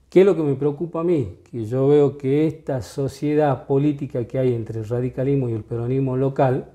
¿Qué 0.09 0.21
es 0.21 0.25
lo 0.25 0.35
que 0.35 0.41
me 0.41 0.55
preocupa 0.55 1.01
a 1.01 1.03
mí? 1.03 1.37
Que 1.51 1.65
yo 1.65 1.87
veo 1.87 2.17
que 2.17 2.47
esta 2.47 2.81
sociedad 2.81 3.67
política 3.67 4.25
que 4.25 4.39
hay 4.39 4.55
entre 4.55 4.79
el 4.79 4.89
radicalismo 4.89 5.49
y 5.49 5.53
el 5.53 5.63
peronismo 5.63 6.17
local 6.17 6.71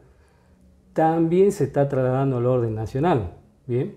también 0.92 1.50
se 1.50 1.64
está 1.64 1.88
trasladando 1.88 2.36
al 2.36 2.46
orden 2.46 2.76
nacional, 2.76 3.32
¿bien? 3.66 3.96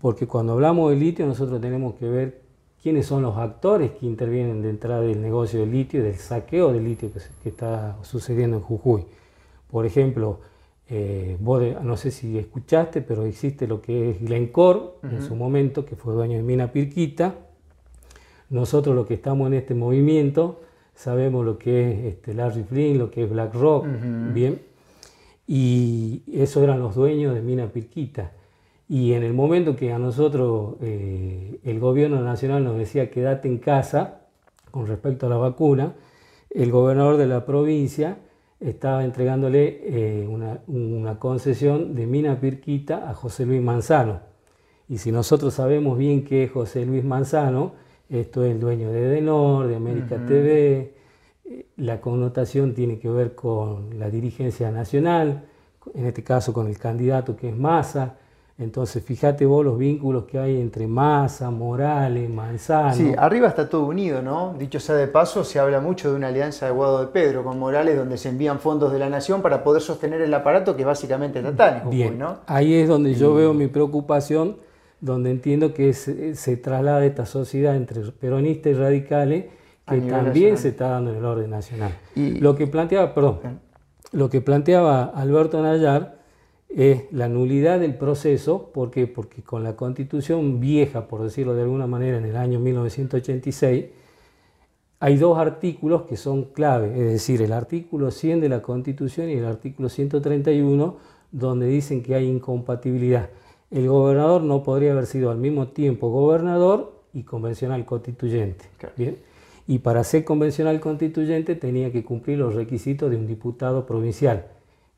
Porque 0.00 0.26
cuando 0.26 0.54
hablamos 0.54 0.90
de 0.90 0.96
litio 0.96 1.24
nosotros 1.24 1.60
tenemos 1.60 1.94
que 1.94 2.08
ver 2.08 2.41
quiénes 2.82 3.06
son 3.06 3.22
los 3.22 3.36
actores 3.36 3.92
que 3.92 4.06
intervienen 4.06 4.60
dentro 4.60 5.00
del 5.00 5.22
negocio 5.22 5.60
del 5.60 5.70
litio 5.70 6.00
y 6.00 6.02
del 6.02 6.16
saqueo 6.16 6.72
del 6.72 6.84
litio 6.84 7.10
que, 7.12 7.48
está 7.48 7.96
sucediendo 8.02 8.56
en 8.56 8.62
Jujuy. 8.62 9.04
Por 9.70 9.86
ejemplo, 9.86 10.40
eh, 10.88 11.36
vos 11.40 11.62
no 11.82 11.96
sé 11.96 12.10
si 12.10 12.36
escuchaste, 12.38 13.00
pero 13.00 13.24
existe 13.24 13.66
lo 13.66 13.80
que 13.80 14.10
es 14.10 14.20
Glencore 14.20 14.80
en 15.04 15.22
su 15.22 15.36
momento, 15.36 15.86
que 15.86 15.94
fue 15.94 16.12
dueño 16.12 16.36
de 16.36 16.42
Mina 16.42 16.72
Pirquita. 16.72 17.36
Nosotros 18.50 18.94
los 18.94 19.06
que 19.06 19.14
estamos 19.14 19.46
en 19.46 19.54
este 19.54 19.74
movimiento 19.74 20.60
sabemos 20.94 21.44
lo 21.46 21.58
que 21.58 21.92
es 21.92 22.14
este, 22.14 22.34
Larry 22.34 22.64
Flynn, 22.64 22.98
lo 22.98 23.10
que 23.10 23.24
es 23.24 23.30
BlackRock, 23.30 23.86
bien. 24.34 24.60
Y 25.46 26.22
esos 26.32 26.62
eran 26.62 26.80
los 26.80 26.94
dueños 26.94 27.34
de 27.34 27.42
Mina 27.42 27.68
Pirquita. 27.68 28.32
Y 28.92 29.14
en 29.14 29.22
el 29.22 29.32
momento 29.32 29.74
que 29.74 29.90
a 29.90 29.98
nosotros 29.98 30.74
eh, 30.82 31.58
el 31.64 31.80
gobierno 31.80 32.20
nacional 32.20 32.62
nos 32.62 32.76
decía 32.76 33.10
quédate 33.10 33.48
en 33.48 33.56
casa 33.56 34.26
con 34.70 34.86
respecto 34.86 35.24
a 35.24 35.30
la 35.30 35.38
vacuna, 35.38 35.94
el 36.50 36.70
gobernador 36.70 37.16
de 37.16 37.26
la 37.26 37.46
provincia 37.46 38.18
estaba 38.60 39.02
entregándole 39.02 39.80
eh, 39.84 40.28
una, 40.28 41.18
concesión 41.18 41.94
de 41.94 42.06
mina 42.06 42.38
pirquita 42.38 43.08
a 43.08 43.14
José 43.14 43.46
Luis 43.46 43.62
Manzano. 43.62 44.20
Y 44.90 44.98
si 44.98 45.10
nosotros 45.10 45.54
sabemos 45.54 45.96
bien 45.96 46.22
que 46.22 46.44
es 46.44 46.50
José 46.50 46.84
Luis 46.84 47.02
Manzano, 47.02 47.72
esto 48.10 48.44
es 48.44 48.52
el 48.52 48.60
dueño 48.60 48.92
de 48.92 49.06
Edenor, 49.06 49.68
de 49.68 49.76
América 49.76 50.22
TV, 50.26 50.94
eh, 51.46 51.66
la 51.78 52.02
connotación 52.02 52.74
tiene 52.74 52.98
que 52.98 53.08
ver 53.08 53.34
con 53.34 53.98
la 53.98 54.10
dirigencia 54.10 54.70
nacional, 54.70 55.46
en 55.94 56.04
este 56.04 56.22
caso 56.22 56.52
con 56.52 56.66
el 56.66 56.76
candidato 56.76 57.36
que 57.36 57.48
es 57.48 57.56
Massa, 57.56 58.18
entonces, 58.62 59.02
fíjate 59.02 59.44
vos 59.44 59.64
los 59.64 59.76
vínculos 59.76 60.24
que 60.24 60.38
hay 60.38 60.60
entre 60.60 60.86
Massa, 60.86 61.50
Morales, 61.50 62.30
Manzano. 62.30 62.94
Sí, 62.94 63.12
arriba 63.18 63.48
está 63.48 63.68
todo 63.68 63.86
unido, 63.86 64.22
¿no? 64.22 64.54
Dicho 64.58 64.78
sea 64.78 64.94
de 64.94 65.08
paso, 65.08 65.42
se 65.42 65.58
habla 65.58 65.80
mucho 65.80 66.10
de 66.10 66.16
una 66.16 66.28
alianza 66.28 66.66
de 66.66 66.72
Guado 66.72 67.00
de 67.00 67.08
Pedro 67.08 67.42
con 67.42 67.58
Morales, 67.58 67.96
donde 67.96 68.16
se 68.16 68.28
envían 68.28 68.60
fondos 68.60 68.92
de 68.92 68.98
la 68.98 69.08
nación 69.08 69.42
para 69.42 69.64
poder 69.64 69.82
sostener 69.82 70.20
el 70.20 70.32
aparato 70.32 70.76
que 70.76 70.82
es 70.82 70.86
básicamente 70.86 71.40
estatal. 71.40 71.82
Bien, 71.90 72.18
¿no? 72.18 72.38
ahí 72.46 72.74
es 72.74 72.88
donde 72.88 73.14
yo 73.14 73.34
veo 73.34 73.52
mi 73.52 73.66
preocupación, 73.66 74.58
donde 75.00 75.30
entiendo 75.30 75.74
que 75.74 75.92
se, 75.92 76.56
traslada 76.56 77.04
esta 77.04 77.26
sociedad 77.26 77.74
entre 77.74 78.02
peronistas 78.12 78.72
y 78.72 78.74
radicales, 78.74 79.44
que 79.88 80.00
también 80.02 80.56
se 80.56 80.68
está 80.68 80.90
dando 80.90 81.10
en 81.10 81.16
el 81.16 81.24
orden 81.24 81.50
nacional. 81.50 81.92
Y, 82.14 82.38
lo 82.38 82.54
que 82.54 82.68
planteaba, 82.68 83.12
perdón, 83.12 83.40
lo 84.12 84.30
que 84.30 84.40
planteaba 84.40 85.04
Alberto 85.06 85.60
Nayar 85.60 86.21
es 86.74 87.12
la 87.12 87.28
nulidad 87.28 87.80
del 87.80 87.96
proceso, 87.96 88.70
¿por 88.72 88.90
qué? 88.90 89.06
Porque 89.06 89.42
con 89.42 89.62
la 89.62 89.76
constitución 89.76 90.60
vieja, 90.60 91.06
por 91.06 91.22
decirlo 91.22 91.54
de 91.54 91.62
alguna 91.62 91.86
manera, 91.86 92.18
en 92.18 92.24
el 92.24 92.36
año 92.36 92.60
1986, 92.60 93.86
hay 95.00 95.16
dos 95.16 95.36
artículos 95.36 96.02
que 96.02 96.16
son 96.16 96.44
clave, 96.44 96.92
es 96.92 97.12
decir, 97.12 97.42
el 97.42 97.52
artículo 97.52 98.10
100 98.10 98.40
de 98.40 98.48
la 98.48 98.62
constitución 98.62 99.28
y 99.28 99.34
el 99.34 99.44
artículo 99.44 99.88
131, 99.88 100.96
donde 101.30 101.66
dicen 101.66 102.02
que 102.02 102.14
hay 102.14 102.26
incompatibilidad. 102.26 103.30
El 103.70 103.88
gobernador 103.88 104.42
no 104.42 104.62
podría 104.62 104.92
haber 104.92 105.06
sido 105.06 105.30
al 105.30 105.38
mismo 105.38 105.68
tiempo 105.68 106.10
gobernador 106.10 107.02
y 107.12 107.24
convencional 107.24 107.84
constituyente. 107.84 108.64
¿bien? 108.96 109.18
Y 109.66 109.80
para 109.80 110.04
ser 110.04 110.24
convencional 110.24 110.80
constituyente 110.80 111.54
tenía 111.54 111.90
que 111.90 112.04
cumplir 112.04 112.38
los 112.38 112.54
requisitos 112.54 113.10
de 113.10 113.16
un 113.16 113.26
diputado 113.26 113.86
provincial 113.86 114.46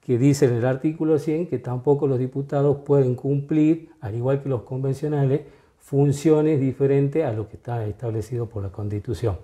que 0.05 0.19
dice 0.19 0.47
en 0.47 0.55
el 0.55 0.67
artículo 0.67 1.19
100 1.19 1.47
que 1.47 1.59
tampoco 1.59 2.07
los 2.07 2.19
diputados 2.19 2.79
pueden 2.85 3.15
cumplir, 3.15 3.91
al 4.01 4.15
igual 4.15 4.43
que 4.43 4.49
los 4.49 4.63
convencionales, 4.63 5.43
funciones 5.79 6.61
diferentes 6.61 7.25
a 7.25 7.33
lo 7.33 7.49
que 7.49 7.57
está 7.57 7.87
establecido 7.87 8.47
por 8.47 8.63
la 8.63 8.71
Constitución. 8.71 9.39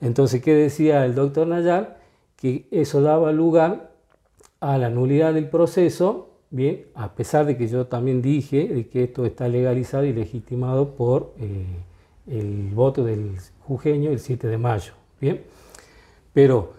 Entonces, 0.00 0.42
¿qué 0.42 0.54
decía 0.54 1.04
el 1.04 1.14
doctor 1.14 1.46
Nayar? 1.46 1.98
Que 2.36 2.66
eso 2.70 3.00
daba 3.00 3.32
lugar 3.32 3.92
a 4.60 4.76
la 4.78 4.90
nulidad 4.90 5.32
del 5.32 5.48
proceso, 5.48 6.28
bien, 6.50 6.86
a 6.94 7.14
pesar 7.14 7.46
de 7.46 7.56
que 7.56 7.68
yo 7.68 7.86
también 7.86 8.20
dije 8.20 8.88
que 8.90 9.04
esto 9.04 9.24
está 9.24 9.48
legalizado 9.48 10.04
y 10.04 10.12
legitimado 10.12 10.94
por 10.94 11.32
eh, 11.38 11.64
el 12.26 12.70
voto 12.74 13.04
del 13.04 13.36
jujeño 13.66 14.10
el 14.10 14.18
7 14.18 14.46
de 14.46 14.58
mayo, 14.58 14.92
bien. 15.20 15.42
Pero 16.34 16.74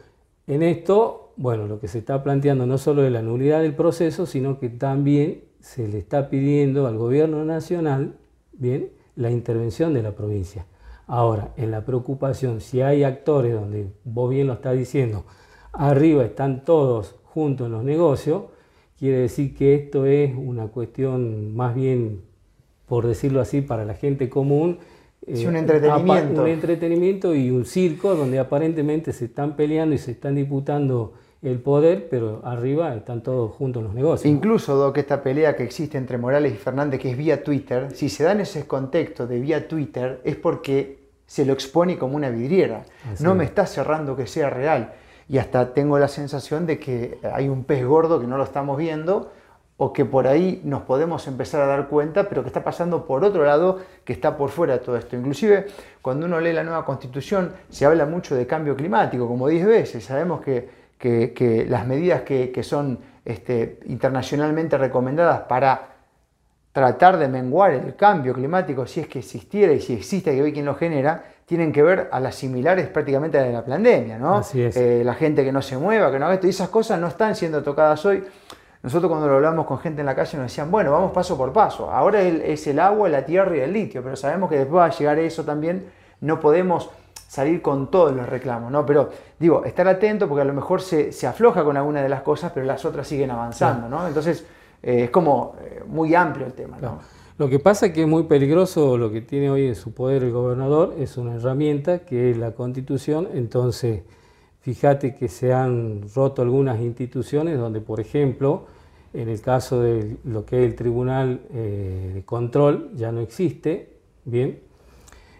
en 0.45 0.61
esto 0.61 1.26
bueno, 1.37 1.67
lo 1.67 1.79
que 1.79 1.87
se 1.87 1.99
está 1.99 2.23
planteando 2.23 2.65
no 2.65 2.77
solo 2.77 3.05
es 3.05 3.11
la 3.11 3.21
nulidad 3.21 3.61
del 3.61 3.75
proceso, 3.75 4.25
sino 4.25 4.59
que 4.59 4.69
también 4.69 5.43
se 5.59 5.87
le 5.87 5.99
está 5.99 6.29
pidiendo 6.29 6.87
al 6.87 6.97
gobierno 6.97 7.45
nacional, 7.45 8.15
bien, 8.53 8.89
la 9.15 9.29
intervención 9.29 9.93
de 9.93 10.01
la 10.01 10.13
provincia. 10.13 10.65
Ahora, 11.05 11.53
en 11.55 11.71
la 11.71 11.85
preocupación, 11.85 12.59
si 12.59 12.81
hay 12.81 13.03
actores 13.03 13.53
donde 13.53 13.87
vos 14.03 14.29
bien 14.29 14.47
lo 14.47 14.53
estás 14.53 14.75
diciendo, 14.77 15.25
arriba 15.73 16.25
están 16.25 16.65
todos 16.65 17.15
juntos 17.23 17.67
en 17.67 17.73
los 17.73 17.83
negocios, 17.83 18.43
quiere 18.97 19.19
decir 19.19 19.55
que 19.55 19.75
esto 19.75 20.05
es 20.05 20.35
una 20.35 20.67
cuestión 20.67 21.55
más 21.55 21.75
bien, 21.75 22.21
por 22.87 23.05
decirlo 23.05 23.41
así, 23.41 23.61
para 23.61 23.85
la 23.85 23.93
gente 23.93 24.27
común, 24.27 24.79
es 25.25 25.45
un 25.45 25.55
eh, 25.55 25.59
entretenimiento. 25.59 26.41
Un 26.41 26.47
entretenimiento 26.47 27.35
y 27.35 27.51
un 27.51 27.65
circo 27.65 28.15
donde 28.15 28.39
aparentemente 28.39 29.13
se 29.13 29.25
están 29.25 29.55
peleando 29.55 29.93
y 29.93 29.97
se 29.97 30.11
están 30.11 30.35
disputando 30.35 31.13
el 31.41 31.59
poder, 31.59 32.07
pero 32.09 32.41
arriba 32.43 32.95
están 32.95 33.21
todos 33.21 33.55
juntos 33.55 33.83
los 33.83 33.93
negocios. 33.93 34.25
Incluso, 34.31 34.91
que 34.91 35.01
esta 35.01 35.21
pelea 35.21 35.55
que 35.55 35.63
existe 35.63 35.97
entre 35.97 36.17
Morales 36.17 36.53
y 36.53 36.57
Fernández, 36.57 36.99
que 36.99 37.11
es 37.11 37.17
vía 37.17 37.43
Twitter, 37.43 37.91
si 37.93 38.09
se 38.09 38.23
da 38.23 38.31
en 38.31 38.41
ese 38.41 38.65
contexto 38.65 39.27
de 39.27 39.39
vía 39.39 39.67
Twitter, 39.67 40.21
es 40.23 40.35
porque 40.35 41.07
se 41.25 41.45
lo 41.45 41.53
expone 41.53 41.97
como 41.97 42.15
una 42.15 42.29
vidriera. 42.29 42.85
no 43.19 43.35
me 43.35 43.43
está 43.43 43.65
cerrando 43.65 44.15
que 44.15 44.27
sea 44.27 44.49
real. 44.49 44.93
Y 45.29 45.37
hasta 45.37 45.73
tengo 45.73 45.99
la 45.99 46.07
sensación 46.07 46.65
de 46.65 46.79
que 46.79 47.19
hay 47.33 47.49
un 47.49 47.65
pez 47.65 47.85
gordo 47.85 48.19
que 48.19 48.27
no 48.27 48.37
lo 48.37 48.43
estamos 48.43 48.77
viendo 48.77 49.31
o 49.75 49.93
que 49.93 50.05
por 50.05 50.25
ahí 50.25 50.61
nos 50.63 50.83
podemos 50.83 51.27
empezar 51.27 51.61
a 51.61 51.67
dar 51.67 51.87
cuenta, 51.87 52.27
pero 52.27 52.41
que 52.41 52.47
está 52.47 52.63
pasando 52.63 53.05
por 53.05 53.23
otro 53.23 53.45
lado, 53.45 53.79
que 54.03 54.13
está 54.13 54.35
por 54.35 54.49
fuera 54.49 54.73
de 54.73 54.79
todo 54.79 54.97
esto. 54.97 55.15
Inclusive, 55.15 55.67
cuando 56.01 56.25
uno 56.25 56.39
lee 56.39 56.53
la 56.53 56.63
nueva 56.63 56.83
constitución, 56.83 57.51
se 57.69 57.85
habla 57.85 58.05
mucho 58.05 58.35
de 58.35 58.47
cambio 58.47 58.75
climático, 58.75 59.27
como 59.27 59.47
10 59.47 59.67
veces. 59.67 60.03
Sabemos 60.03 60.41
que 60.41 60.76
que, 60.97 61.65
las 61.69 61.85
medidas 61.85 62.21
que, 62.21 62.63
son 62.63 62.99
este, 63.25 63.79
internacionalmente 63.85 64.77
recomendadas 64.77 65.41
para 65.41 65.97
tratar 66.71 67.17
de 67.17 67.27
menguar 67.27 67.71
el 67.71 67.95
cambio 67.95 68.33
climático, 68.33 68.85
si 68.85 68.99
es 68.99 69.07
que 69.07 69.19
existiera 69.19 69.73
y 69.73 69.81
si 69.81 69.93
existe, 69.93 70.35
que 70.35 70.41
ve 70.41 70.53
quién 70.53 70.65
lo 70.65 70.75
genera, 70.75 71.23
tienen 71.45 71.71
que 71.71 71.81
ver 71.81 72.09
a 72.11 72.19
las 72.19 72.35
similares 72.35 72.87
prácticamente 72.89 73.39
a 73.39 73.43
de 73.43 73.53
la 73.53 73.65
pandemia, 73.65 74.19
¿no? 74.19 74.41
Eh, 74.53 75.01
la 75.03 75.13
gente 75.15 75.43
que 75.43 75.51
no 75.51 75.61
se 75.61 75.77
mueva, 75.77 76.11
que 76.11 76.19
no 76.19 76.25
haga 76.25 76.35
esto, 76.35 76.45
y 76.45 76.51
esas 76.51 76.69
cosas 76.69 76.99
no 76.99 77.07
están 77.07 77.35
siendo 77.35 77.63
tocadas 77.63 78.05
hoy. 78.05 78.23
Nosotros 78.83 79.09
cuando 79.09 79.27
lo 79.27 79.35
hablamos 79.35 79.65
con 79.65 79.79
gente 79.79 80.01
en 80.01 80.05
la 80.05 80.15
calle 80.15 80.37
nos 80.37 80.51
decían, 80.51 80.69
bueno, 80.69 80.91
vamos 80.91 81.11
paso 81.11 81.37
por 81.37 81.51
paso. 81.51 81.89
Ahora 81.89 82.21
es 82.21 82.67
el 82.67 82.79
agua, 82.79 83.09
la 83.09 83.25
tierra 83.25 83.55
y 83.57 83.61
el 83.61 83.73
litio, 83.73 84.03
pero 84.03 84.15
sabemos 84.15 84.49
que 84.49 84.57
después 84.57 84.79
va 84.81 84.85
a 84.85 84.91
llegar 84.91 85.17
eso 85.19 85.43
también. 85.43 85.87
No 86.21 86.39
podemos 86.39 86.91
salir 87.27 87.61
con 87.61 87.91
todos 87.91 88.15
los 88.15 88.27
reclamos, 88.27 88.71
¿no? 88.71 88.85
Pero 88.85 89.09
digo, 89.37 89.65
estar 89.65 89.87
atento 89.87 90.27
porque 90.27 90.41
a 90.41 90.45
lo 90.45 90.53
mejor 90.53 90.81
se, 90.81 91.27
afloja 91.27 91.63
con 91.63 91.75
alguna 91.77 92.01
de 92.01 92.09
las 92.09 92.21
cosas, 92.21 92.51
pero 92.53 92.65
las 92.65 92.85
otras 92.85 93.07
siguen 93.07 93.31
avanzando, 93.31 93.89
¿no? 93.89 94.07
Entonces 94.07 94.45
eh, 94.81 95.05
es 95.05 95.09
como 95.09 95.55
eh, 95.61 95.83
muy 95.85 96.15
amplio 96.15 96.45
el 96.45 96.53
tema, 96.53 96.77
¿no? 96.81 96.99
Lo 97.37 97.49
que 97.49 97.59
pasa 97.59 97.87
es 97.87 97.91
que 97.91 98.01
es 98.01 98.07
muy 98.07 98.23
peligroso 98.23 98.97
lo 98.97 99.11
que 99.11 99.21
tiene 99.21 99.51
hoy 99.51 99.67
en 99.67 99.75
su 99.75 99.93
poder 99.93 100.23
el 100.23 100.31
gobernador, 100.31 100.95
es 100.97 101.17
una 101.17 101.35
herramienta 101.35 101.99
que 101.99 102.31
es 102.31 102.37
la 102.37 102.53
constitución, 102.53 103.27
entonces 103.31 104.01
fíjate 104.61 105.13
que 105.13 105.27
se 105.27 105.53
han 105.53 106.01
roto 106.15 106.41
algunas 106.41 106.79
instituciones 106.79 107.57
donde, 107.57 107.81
por 107.81 107.99
ejemplo, 107.99 108.65
En 109.13 109.29
el 109.29 109.41
caso 109.41 109.81
de 109.81 110.17
lo 110.25 110.45
que 110.45 110.59
es 110.59 110.69
el 110.69 110.75
Tribunal 110.75 111.41
eh, 111.51 112.11
de 112.15 112.23
Control 112.23 112.91
ya 112.93 113.11
no 113.11 113.21
existe, 113.21 113.93
¿bien? 114.25 114.59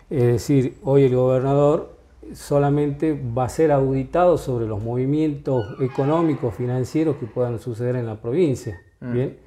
Es 0.10 0.24
decir, 0.24 0.78
hoy 0.84 1.04
el 1.04 1.16
gobernador 1.16 1.98
solamente 2.34 3.20
va 3.38 3.46
a 3.46 3.50
ser 3.50 3.72
auditado 3.72 4.38
sobre 4.38 4.66
los 4.66 4.82
movimientos 4.82 5.66
económicos, 5.82 6.56
financieros 6.56 7.18
que 7.18 7.26
puedan 7.26 7.60
suceder 7.60 7.96
en 7.96 8.06
la 8.06 8.22
provincia, 8.22 8.82
mm. 9.00 9.14
¿bien? 9.14 9.38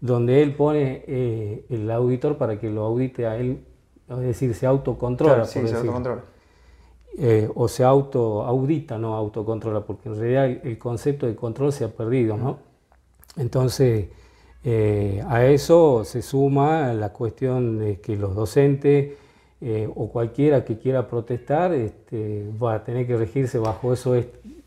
Donde 0.00 0.42
él 0.42 0.54
pone 0.54 1.04
eh, 1.06 1.64
el 1.70 1.90
auditor 1.90 2.36
para 2.38 2.58
que 2.58 2.70
lo 2.70 2.84
audite 2.84 3.26
a 3.26 3.36
él, 3.36 3.64
es 4.08 4.18
decir, 4.20 4.54
se 4.54 4.66
autocontrola. 4.66 5.44
sí, 5.44 5.66
se 5.66 5.76
autocontrola. 5.76 6.22
Eh, 7.20 7.50
o 7.54 7.66
se 7.66 7.82
auto 7.82 8.44
audita, 8.44 8.96
no 8.96 9.16
autocontrola, 9.16 9.80
porque 9.80 10.08
en 10.08 10.18
realidad 10.18 10.46
el, 10.64 10.78
concepto 10.78 11.26
de 11.26 11.34
control 11.34 11.72
se 11.72 11.84
ha 11.84 11.88
perdido, 11.88 12.36
¿no? 12.36 12.58
Entonces, 13.36 14.06
eh, 14.62 15.24
a 15.28 15.44
eso 15.46 16.04
se 16.04 16.22
suma 16.22 16.92
la 16.94 17.12
cuestión 17.12 17.78
de 17.78 18.00
que 18.00 18.16
los 18.16 18.36
docentes 18.36 19.14
eh, 19.60 19.88
o 19.94 20.10
cualquiera 20.10 20.64
que 20.64 20.78
quiera 20.78 21.08
protestar 21.08 21.72
este, 21.72 22.44
va 22.62 22.74
a 22.74 22.84
tener 22.84 23.06
que 23.06 23.16
regirse 23.16 23.58
bajo 23.58 23.92
esos 23.92 24.24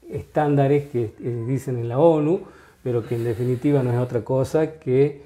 estándares 0.10 0.90
que 0.90 1.14
dicen 1.48 1.78
en 1.78 1.90
la 1.90 2.00
ONU, 2.00 2.42
pero 2.84 3.06
que 3.06 3.16
en 3.16 3.24
definitiva 3.24 3.84
no 3.84 3.92
es 3.92 4.00
otra 4.00 4.24
cosa 4.24 4.80
que 4.80 5.22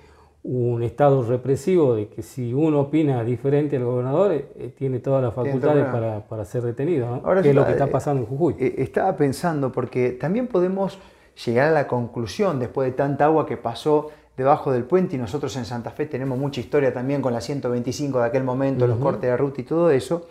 un 0.45 0.83
estado 0.83 1.23
represivo 1.23 1.95
de 1.95 2.07
que 2.07 2.21
si 2.21 2.53
uno 2.53 2.81
opina 2.81 3.23
diferente 3.23 3.77
al 3.77 3.83
gobernador, 3.83 4.31
eh, 4.31 4.45
eh, 4.57 4.73
tiene 4.77 4.99
todas 4.99 5.23
las 5.23 5.33
facultades 5.33 5.85
para, 5.85 6.19
para, 6.27 6.45
ser 6.45 6.61
detenido, 6.61 7.09
¿no? 7.09 7.41
que 7.41 7.49
es 7.49 7.55
lo 7.55 7.65
que 7.65 7.71
está 7.71 7.87
pasando 7.87 8.21
en 8.21 8.27
Jujuy. 8.27 8.55
Eh, 8.59 8.75
estaba 8.77 9.17
pensando, 9.17 9.71
porque 9.71 10.11
también 10.11 10.45
podemos 10.45 10.99
llegar 11.43 11.69
a 11.69 11.71
la 11.71 11.87
conclusión, 11.87 12.59
después 12.59 12.89
de 12.89 12.97
tanta 12.97 13.25
agua 13.25 13.45
que 13.45 13.57
pasó 13.57 14.11
debajo 14.37 14.71
del 14.71 14.83
puente, 14.83 15.15
y 15.15 15.19
nosotros 15.19 15.55
en 15.55 15.65
Santa 15.65 15.91
Fe 15.91 16.05
tenemos 16.05 16.37
mucha 16.37 16.59
historia 16.59 16.93
también 16.93 17.21
con 17.21 17.33
la 17.33 17.41
125 17.41 18.19
de 18.19 18.25
aquel 18.25 18.43
momento, 18.43 18.87
los 18.87 18.99
cortes 18.99 19.29
de 19.29 19.37
ruta 19.37 19.61
y 19.61 19.63
todo 19.63 19.89
eso, 19.91 20.27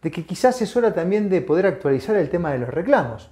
de 0.00 0.10
que 0.10 0.24
quizás 0.24 0.60
es 0.62 0.76
hora 0.76 0.92
también 0.94 1.28
de 1.28 1.40
poder 1.42 1.66
actualizar 1.66 2.16
el 2.16 2.28
tema 2.28 2.52
de 2.52 2.58
los 2.58 2.68
reclamos. 2.68 3.30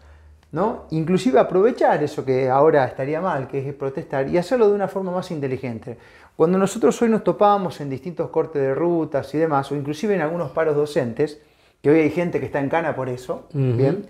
¿no? 0.52 0.87
Inclusive 0.90 1.38
aprovechar 1.38 2.02
eso 2.02 2.25
que 2.25 2.49
ahora 2.49 2.85
estaría 2.85 3.21
mal, 3.21 3.47
que 3.47 3.69
es 3.69 3.75
protestar, 3.75 4.29
y 4.29 4.38
hacerlo 4.38 4.69
de 4.69 4.75
una 4.75 4.88
forma 4.88 5.12
más 5.12 5.31
inteligente. 5.31 5.97
Cuando 6.37 6.59
nosotros 6.59 7.00
hoy 7.02 7.09
nos 7.09 7.23
topábamos 7.23 7.81
en 7.81 7.90
distintos 7.90 8.31
cortes 8.31 8.61
de 8.61 8.75
rutas 8.75 9.33
y 9.35 9.38
demás, 9.38 9.71
o 9.71 9.76
inclusive 9.76 10.14
en 10.14 10.23
algunos 10.23 10.50
paros 10.50 10.75
docentes, 10.75 11.40
que 11.83 11.90
hoy 11.90 12.00
hay 12.00 12.11
gente 12.11 12.40
que 12.40 12.47
está 12.47 12.61
en 12.61 12.69
cana 12.69 12.95
por 12.95 13.09
eso, 13.09 13.47
¿bien? 13.52 14.07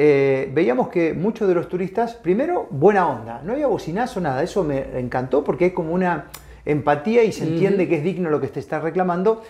Eh, 0.00 0.48
veíamos 0.54 0.88
que 0.88 1.12
muchos 1.12 1.48
de 1.48 1.54
los 1.54 1.68
turistas, 1.68 2.14
primero, 2.14 2.68
buena 2.70 3.08
onda, 3.08 3.42
no 3.44 3.52
había 3.52 3.66
bocinazo, 3.66 4.20
nada, 4.20 4.44
eso 4.44 4.62
me 4.62 4.98
encantó 4.98 5.42
porque 5.42 5.66
hay 5.66 5.70
como 5.72 5.92
una 5.92 6.26
empatía 6.64 7.24
y 7.24 7.32
se 7.32 7.48
entiende 7.48 7.88
que 7.88 7.96
es 7.96 8.04
digno 8.04 8.30
lo 8.30 8.40
que 8.40 8.46
te 8.46 8.60
está 8.60 8.78
reclamando. 8.78 9.42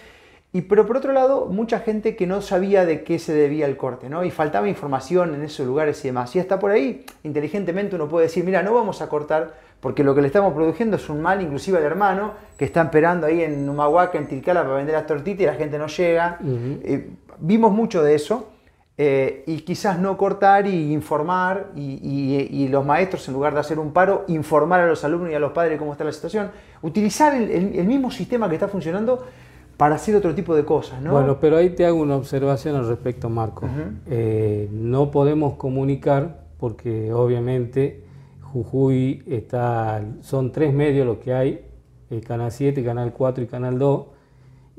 Y 0.50 0.62
pero 0.62 0.86
por 0.86 0.96
otro 0.96 1.12
lado, 1.12 1.46
mucha 1.46 1.80
gente 1.80 2.16
que 2.16 2.26
no 2.26 2.40
sabía 2.40 2.86
de 2.86 3.04
qué 3.04 3.18
se 3.18 3.34
debía 3.34 3.66
el 3.66 3.76
corte, 3.76 4.08
¿no? 4.08 4.24
Y 4.24 4.30
faltaba 4.30 4.66
información 4.66 5.34
en 5.34 5.42
esos 5.42 5.66
lugares 5.66 6.02
y 6.04 6.08
demás. 6.08 6.34
Y 6.34 6.38
hasta 6.38 6.58
por 6.58 6.70
ahí, 6.70 7.04
inteligentemente 7.22 7.96
uno 7.96 8.08
puede 8.08 8.26
decir, 8.26 8.44
mira, 8.44 8.62
no 8.62 8.72
vamos 8.72 9.02
a 9.02 9.10
cortar 9.10 9.54
porque 9.80 10.02
lo 10.02 10.14
que 10.14 10.22
le 10.22 10.28
estamos 10.28 10.54
produciendo 10.54 10.96
es 10.96 11.08
un 11.10 11.20
mal, 11.20 11.42
inclusive 11.42 11.76
al 11.76 11.84
hermano, 11.84 12.32
que 12.56 12.64
está 12.64 12.82
esperando 12.82 13.26
ahí 13.26 13.42
en 13.42 13.68
Humahuaca, 13.68 14.16
en 14.16 14.26
Tilcala, 14.26 14.62
para 14.62 14.76
vender 14.76 14.94
las 14.94 15.06
tortitas 15.06 15.42
y 15.42 15.46
la 15.46 15.54
gente 15.54 15.78
no 15.78 15.86
llega. 15.86 16.38
Eh, 16.42 17.10
vimos 17.38 17.70
mucho 17.70 18.02
de 18.02 18.14
eso. 18.14 18.48
Eh, 19.00 19.44
y 19.46 19.60
quizás 19.60 20.00
no 20.00 20.16
cortar 20.16 20.66
y 20.66 20.92
informar 20.92 21.70
y, 21.76 22.66
los 22.68 22.84
maestros 22.84 23.26
en 23.28 23.34
lugar 23.34 23.54
de 23.54 23.60
hacer 23.60 23.78
un 23.78 23.92
paro, 23.92 24.24
informar 24.26 24.80
a 24.80 24.86
los 24.86 25.04
alumnos 25.04 25.30
y 25.30 25.34
a 25.34 25.38
los 25.38 25.52
padres 25.52 25.78
cómo 25.78 25.92
está 25.92 26.02
la 26.04 26.12
situación, 26.12 26.50
utilizar 26.82 27.34
el 27.34 27.86
mismo 27.86 28.10
sistema 28.10 28.48
que 28.48 28.56
está 28.56 28.66
funcionando 28.68 29.24
para 29.78 29.94
hacer 29.94 30.16
otro 30.16 30.34
tipo 30.34 30.56
de 30.56 30.64
cosas, 30.64 31.00
¿no? 31.00 31.12
Bueno, 31.12 31.38
pero 31.40 31.56
ahí 31.56 31.70
te 31.70 31.86
hago 31.86 32.00
una 32.00 32.16
observación 32.16 32.74
al 32.74 32.88
respecto, 32.88 33.30
Marco. 33.30 33.66
Eh, 34.10 34.68
no 34.72 35.12
podemos 35.12 35.54
comunicar 35.54 36.40
porque 36.58 37.12
obviamente 37.12 38.02
Jujuy 38.42 39.22
está, 39.28 40.02
son 40.20 40.50
tres 40.50 40.74
medios 40.74 41.06
los 41.06 41.18
que 41.18 41.32
hay, 41.32 41.64
el 42.10 42.24
Canal 42.24 42.50
7, 42.50 42.84
Canal 42.84 43.12
4 43.12 43.44
y 43.44 43.46
Canal 43.46 43.78
2, 43.78 44.06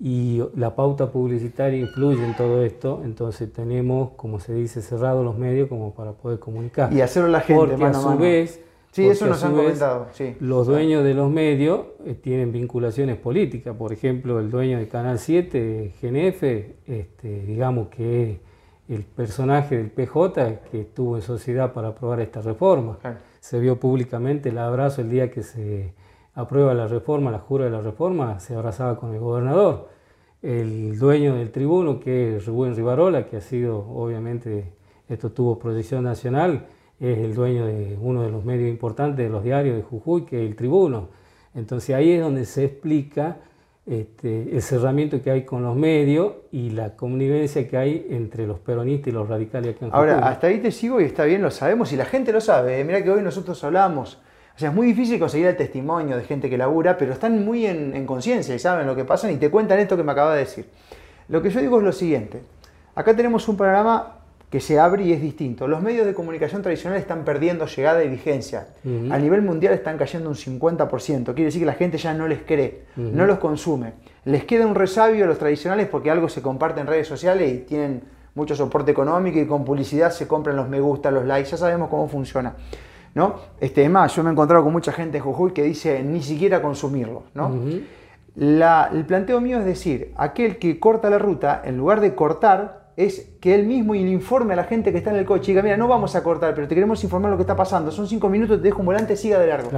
y 0.02 0.42
la 0.56 0.76
pauta 0.76 1.12
publicitaria 1.12 1.80
influye 1.80 2.24
en 2.24 2.36
todo 2.36 2.64
esto, 2.64 3.02
entonces 3.04 3.52
tenemos, 3.52 4.12
como 4.16 4.40
se 4.40 4.54
dice, 4.54 4.82
cerrados 4.82 5.26
los 5.26 5.38
medios 5.38 5.68
como 5.68 5.94
para 5.94 6.14
poder 6.14 6.40
comunicar. 6.40 6.94
Y 6.94 7.02
hacerlo 7.02 7.30
la 7.30 7.42
gente, 7.42 7.60
Porque 7.60 7.84
a, 7.84 7.94
su 7.94 8.18
vez 8.18 8.62
Sí, 8.92 9.08
eso 9.08 9.28
nos 9.28 9.44
han 9.44 9.56
comentado. 9.56 10.08
Los 10.40 10.66
dueños 10.66 11.04
de 11.04 11.14
los 11.14 11.30
medios 11.30 11.82
eh, 12.06 12.16
tienen 12.16 12.52
vinculaciones 12.52 13.18
políticas. 13.18 13.76
Por 13.76 13.94
ejemplo, 13.94 14.40
el 14.40 14.50
dueño 14.50 14.80
de 14.80 14.88
Canal 14.88 15.20
7, 15.20 15.94
GNF, 16.02 16.44
este, 16.88 17.46
digamos 17.46 17.90
que 17.90 18.32
es 18.32 18.38
el 18.90 19.04
personaje 19.04 19.78
del 19.78 19.92
PJ 19.92 20.62
que 20.72 20.82
estuvo 20.82 21.16
en 21.16 21.22
sociedad 21.22 21.72
para 21.72 21.90
aprobar 21.90 22.20
esta 22.20 22.42
reforma. 22.42 22.98
Se 23.40 23.60
vio 23.60 23.80
públicamente 23.80 24.50
el 24.50 24.58
abrazo 24.58 25.02
el 25.02 25.12
día 25.12 25.30
que 25.30 25.44
se 25.44 25.94
aprueba 26.40 26.74
la 26.74 26.88
reforma, 26.88 27.32
la 27.32 27.40
jura 27.40 27.66
de 27.66 27.72
la 27.72 27.82
reforma, 27.82 28.40
se 28.40 28.56
abrazaba 28.56 28.98
con 28.98 29.14
el 29.14 29.20
gobernador. 29.20 29.90
El 30.42 30.98
dueño 30.98 31.36
del 31.36 31.52
tribuno, 31.52 32.00
que 32.00 32.38
es 32.38 32.46
Rubén 32.46 32.76
Rivarola, 32.76 33.26
que 33.26 33.38
ha 33.38 33.42
sido, 33.42 33.78
obviamente, 33.78 34.72
esto 35.10 35.32
tuvo 35.32 35.60
proyección 35.60 36.06
nacional, 36.06 36.66
es 37.00 37.18
el 37.18 37.36
dueño 37.36 37.66
de 37.66 37.98
uno 38.02 38.24
de 38.24 38.32
los 38.32 38.46
medios 38.46 38.70
importantes 38.70 39.26
de 39.26 39.30
los 39.30 39.44
diarios 39.44 39.76
de 39.76 39.84
Jujuy, 39.84 40.24
que 40.24 40.44
es 40.44 40.50
el 40.50 40.56
Tribuno. 40.56 41.10
Entonces 41.56 41.96
ahí 41.96 42.12
es 42.12 42.22
donde 42.22 42.46
se 42.46 42.66
explica 42.66 43.38
este, 43.86 44.56
el 44.56 44.62
cerramiento 44.62 45.22
que 45.22 45.32
hay 45.32 45.44
con 45.44 45.64
los 45.64 45.76
medios 45.76 46.34
y 46.52 46.70
la 46.70 46.96
connivencia 46.96 47.68
que 47.68 47.76
hay 47.76 48.08
entre 48.10 48.46
los 48.48 48.60
peronistas 48.60 49.08
y 49.08 49.12
los 49.12 49.28
radicales 49.28 49.76
aquí 49.76 49.86
en 49.86 49.92
Jujuy. 49.92 50.10
Ahora, 50.10 50.28
hasta 50.28 50.48
ahí 50.48 50.60
te 50.60 50.72
sigo 50.72 51.02
y 51.02 51.06
está 51.06 51.26
bien, 51.26 51.42
lo 51.42 51.52
sabemos 51.52 51.92
y 51.92 51.98
la 51.98 52.06
gente 52.06 52.32
lo 52.32 52.40
sabe. 52.40 52.80
¿eh? 52.80 52.84
Mira 52.86 53.04
que 53.04 53.10
hoy 53.10 53.22
nosotros 53.22 53.62
hablamos. 53.64 54.22
O 54.60 54.62
sea, 54.62 54.72
es 54.72 54.76
muy 54.76 54.88
difícil 54.88 55.18
conseguir 55.18 55.48
el 55.48 55.56
testimonio 55.56 56.18
de 56.18 56.24
gente 56.26 56.50
que 56.50 56.58
labura, 56.58 56.98
pero 56.98 57.14
están 57.14 57.46
muy 57.46 57.66
en, 57.66 57.96
en 57.96 58.06
conciencia 58.06 58.54
y 58.54 58.60
saben 58.60 58.88
lo 58.88 58.94
que 58.94 59.06
pasa 59.06 59.32
y 59.32 59.38
te 59.38 59.50
cuentan 59.50 59.80
esto 59.80 59.96
que 59.96 60.04
me 60.04 60.12
acaba 60.12 60.34
de 60.34 60.40
decir. 60.40 60.66
Lo 61.30 61.42
que 61.42 61.50
yo 61.50 61.62
digo 61.62 61.78
es 61.78 61.84
lo 61.86 61.94
siguiente. 61.94 62.42
Acá 62.94 63.16
tenemos 63.16 63.48
un 63.48 63.56
panorama 63.56 64.18
que 64.50 64.60
se 64.60 64.78
abre 64.78 65.06
y 65.06 65.14
es 65.14 65.22
distinto. 65.22 65.66
Los 65.66 65.82
medios 65.82 66.06
de 66.06 66.14
comunicación 66.14 66.62
tradicionales 66.62 67.04
están 67.04 67.24
perdiendo 67.24 67.68
llegada 67.68 68.04
y 68.04 68.10
vigencia. 68.10 68.68
A 69.10 69.18
nivel 69.18 69.44
mundial 69.44 69.74
están 69.74 69.98
cayendo 69.98 70.28
un 70.28 70.36
50%. 70.36 71.24
Quiere 71.24 71.46
decir 71.46 71.62
que 71.62 71.66
la 71.66 71.76
gente 71.76 71.98
ya 71.98 72.14
no 72.14 72.28
les 72.28 72.42
cree, 72.42 72.84
no 72.98 73.26
los 73.26 73.40
consume. 73.40 73.94
Les 74.26 74.44
queda 74.44 74.68
un 74.68 74.76
resabio 74.76 75.24
a 75.24 75.28
los 75.30 75.38
tradicionales 75.38 75.88
porque 75.88 76.12
algo 76.12 76.28
se 76.28 76.42
comparte 76.42 76.82
en 76.82 76.88
redes 76.88 77.08
sociales 77.08 77.50
y 77.50 77.58
tienen 77.60 78.02
mucho 78.36 78.58
soporte 78.58 78.92
económico 78.92 79.40
y 79.40 79.46
con 79.46 79.64
publicidad 79.64 80.12
se 80.12 80.28
compran 80.28 80.58
los 80.58 80.68
me 80.68 80.82
gusta, 80.82 81.12
los 81.12 81.26
likes, 81.26 81.52
ya 81.52 81.56
sabemos 81.56 81.88
cómo 81.88 82.10
funciona. 82.10 82.56
¿No? 83.16 83.36
Este, 83.60 83.88
más, 83.90 84.16
yo 84.16 84.24
me 84.24 84.30
he 84.30 84.34
encontrado 84.34 84.64
con 84.64 84.74
mucha 84.74 84.92
gente 84.92 85.18
de 85.18 85.22
Jujuy 85.22 85.52
que 85.52 85.64
dice 85.64 86.04
ni 86.04 86.22
siquiera 86.22 86.62
consumirlo. 86.62 87.24
¿no? 87.34 87.52
el 88.36 89.06
planteo 89.06 89.42
mío 89.42 89.60
es 89.60 89.66
decir, 89.66 90.14
aquel 90.16 90.60
que 90.60 90.80
corta 90.80 91.10
la 91.10 91.20
ruta, 91.20 91.62
en 91.66 91.78
lugar 91.78 92.00
de 92.00 92.16
cortar, 92.16 92.90
es 92.96 93.30
que 93.40 93.56
él 93.56 93.66
mismo 93.66 93.96
y 93.96 94.04
le 94.04 94.12
informe 94.12 94.54
a 94.54 94.56
la 94.58 94.66
gente 94.66 94.92
que 94.92 94.98
está 94.98 95.12
en 95.12 95.16
el 95.16 95.26
coche 95.26 95.52
y 95.52 95.54
diga, 95.54 95.62
mira, 95.62 95.78
no 95.78 95.88
vamos 95.88 96.16
a 96.16 96.24
cortar, 96.24 96.54
pero 96.54 96.68
te 96.68 96.76
queremos 96.76 97.02
informar 97.04 97.32
lo 97.32 97.38
que 97.38 97.44
está 97.44 97.56
pasando. 97.56 97.92
Son 97.92 98.08
cinco 98.08 98.28
minutos, 98.28 98.58
te 98.58 98.64
dejo 98.64 98.80
un 98.80 98.88
volante, 98.88 99.16
siga 99.16 99.40
de 99.40 99.48
largo. 99.48 99.70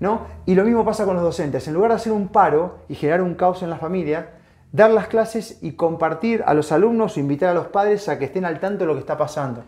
¿No? 0.00 0.22
Y 0.46 0.54
lo 0.54 0.64
mismo 0.64 0.84
pasa 0.84 1.04
con 1.04 1.14
los 1.14 1.22
docentes. 1.22 1.68
En 1.68 1.74
lugar 1.74 1.90
de 1.90 1.96
hacer 1.96 2.12
un 2.12 2.28
paro 2.28 2.78
y 2.88 2.94
generar 2.94 3.20
un 3.20 3.34
caos 3.34 3.62
en 3.62 3.70
la 3.70 3.76
familia, 3.76 4.30
dar 4.72 4.90
las 4.90 5.08
clases 5.08 5.58
y 5.62 5.72
compartir 5.72 6.42
a 6.46 6.54
los 6.54 6.72
alumnos 6.72 7.16
o 7.16 7.20
invitar 7.20 7.50
a 7.50 7.54
los 7.54 7.66
padres 7.66 8.08
a 8.08 8.18
que 8.18 8.24
estén 8.24 8.46
al 8.46 8.60
tanto 8.60 8.80
de 8.80 8.86
lo 8.86 8.94
que 8.94 9.00
está 9.00 9.18
pasando. 9.18 9.64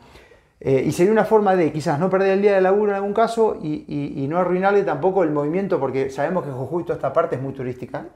Eh, 0.59 0.85
y 0.87 0.93
sería 0.93 1.13
una 1.13 1.27
forma 1.27 1.55
de 1.55 1.71
quizás 1.71 2.01
no 2.01 2.09
perder 2.09 2.33
el 2.33 2.43
día 2.43 2.55
de 2.55 2.63
laburo 2.63 2.91
en 2.91 2.97
algún 2.97 3.13
caso 3.13 3.59
y, 3.63 4.27
no 4.29 4.39
arruinarle 4.39 4.83
tampoco 4.85 5.23
el 5.23 5.31
movimiento, 5.31 5.79
porque 5.79 6.09
sabemos 6.09 6.45
que 6.45 6.51
Jujuy 6.51 6.83
toda 6.85 6.95
esta 6.95 7.13
parte 7.13 7.37
es 7.37 7.43
muy 7.43 7.53
turística 7.53 8.07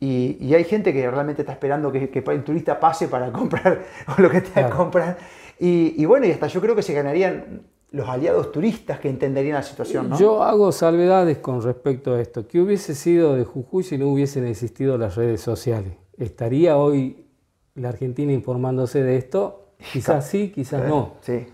y, 0.00 0.54
hay 0.54 0.64
gente 0.64 0.92
que 0.92 1.10
realmente 1.10 1.42
está 1.42 1.52
esperando 1.52 1.92
que, 1.92 2.10
el 2.26 2.44
turista 2.44 2.80
pase 2.80 3.08
para 3.08 3.30
comprar 3.32 3.82
lo 4.16 4.30
que 4.30 4.40
tenga 4.40 4.70
que 4.70 4.74
comprar. 4.74 5.18
Y, 5.58 6.04
bueno, 6.06 6.26
y 6.26 6.32
hasta 6.32 6.46
yo 6.46 6.60
creo 6.60 6.74
que 6.74 6.82
se 6.82 6.94
ganarían 6.94 7.62
los 7.90 8.08
aliados 8.08 8.52
turistas 8.52 8.98
que 8.98 9.08
entenderían 9.08 9.56
la 9.56 9.62
situación. 9.62 10.10
¿no? 10.10 10.18
Yo 10.18 10.42
hago 10.42 10.72
salvedades 10.72 11.38
con 11.38 11.62
respecto 11.62 12.14
a 12.14 12.20
esto. 12.20 12.46
¿Qué 12.48 12.60
hubiese 12.60 12.94
sido 12.94 13.36
de 13.36 13.44
Jujuy 13.44 13.84
si 13.84 13.96
no 13.96 14.08
hubiesen 14.08 14.46
existido 14.46 14.98
las 14.98 15.14
redes 15.14 15.40
sociales? 15.40 15.92
¿Estaría 16.18 16.76
hoy 16.76 17.26
la 17.74 17.90
Argentina 17.90 18.32
informándose 18.32 19.02
de 19.02 19.16
esto? 19.16 19.72
Quizás 19.92 20.26
sí, 20.26 20.50
quizás 20.54 20.88
no. 20.88 21.16
Sí. 21.20 21.46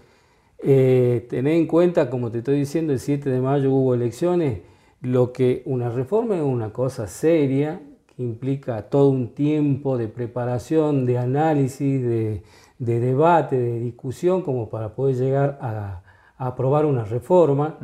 Eh, 0.64 1.26
tener 1.28 1.54
en 1.54 1.66
cuenta, 1.66 2.08
como 2.08 2.30
te 2.30 2.38
estoy 2.38 2.58
diciendo, 2.58 2.92
el 2.92 3.00
7 3.00 3.28
de 3.28 3.40
mayo 3.40 3.72
hubo 3.72 3.94
elecciones, 3.94 4.60
lo 5.00 5.32
que 5.32 5.62
una 5.66 5.88
reforma 5.88 6.36
es 6.36 6.42
una 6.42 6.72
cosa 6.72 7.08
seria, 7.08 7.80
que 8.06 8.22
implica 8.22 8.82
todo 8.82 9.08
un 9.08 9.34
tiempo 9.34 9.98
de 9.98 10.06
preparación, 10.06 11.04
de 11.04 11.18
análisis, 11.18 12.02
de, 12.02 12.42
debate, 12.78 13.58
de 13.58 13.80
discusión, 13.80 14.42
como 14.42 14.70
para 14.70 14.94
poder 14.94 15.16
llegar 15.16 15.58
a, 15.60 16.02
aprobar 16.36 16.86
una 16.86 17.04
reforma. 17.04 17.78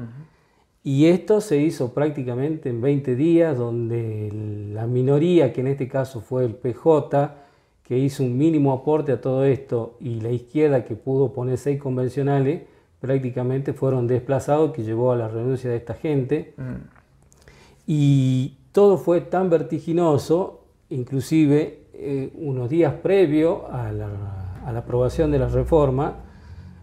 Y 0.84 1.06
esto 1.06 1.40
se 1.40 1.58
hizo 1.58 1.92
prácticamente 1.92 2.68
en 2.68 2.80
20 2.80 3.16
días, 3.16 3.58
donde 3.58 4.30
la 4.72 4.86
minoría, 4.86 5.52
que 5.52 5.60
en 5.60 5.68
este 5.68 5.88
caso 5.88 6.20
fue 6.20 6.44
el 6.44 6.54
PJ, 6.54 7.47
que 7.88 7.96
hizo 7.98 8.22
un 8.22 8.36
mínimo 8.36 8.74
aporte 8.74 9.12
a 9.12 9.20
todo 9.22 9.46
esto, 9.46 9.96
y 9.98 10.20
la 10.20 10.30
izquierda, 10.30 10.84
que 10.84 10.94
pudo 10.94 11.32
poner 11.32 11.56
seis 11.56 11.80
convencionales, 11.80 12.64
prácticamente 13.00 13.72
fueron 13.72 14.06
desplazados, 14.06 14.72
que 14.72 14.82
llevó 14.82 15.12
a 15.12 15.16
la 15.16 15.28
renuncia 15.28 15.70
de 15.70 15.76
esta 15.76 15.94
gente. 15.94 16.52
Mm. 16.58 16.98
Y 17.86 18.58
todo 18.72 18.98
fue 18.98 19.22
tan 19.22 19.48
vertiginoso, 19.48 20.64
inclusive 20.90 21.84
eh, 21.94 22.30
unos 22.34 22.68
días 22.68 22.92
previo 23.02 23.72
a 23.72 23.90
la, 23.90 24.68
aprobación 24.76 25.30
de 25.30 25.38
la 25.38 25.48
reforma, 25.48 26.16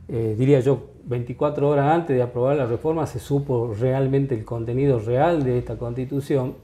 eh, 0.07 0.33
diría 0.35 0.59
yo 0.59 0.87
24 1.03 1.69
horas 1.69 1.93
antes 1.93 2.15
de 2.15 2.23
aprobar 2.23 2.55
la 2.55 2.65
reforma, 2.65 3.05
se 3.05 3.19
supo 3.19 3.75
realmente 3.79 4.33
el 4.33 4.43
contenido 4.43 4.97
real 4.97 5.43
de 5.43 5.59
esta 5.59 5.77
constitución. 5.77 6.55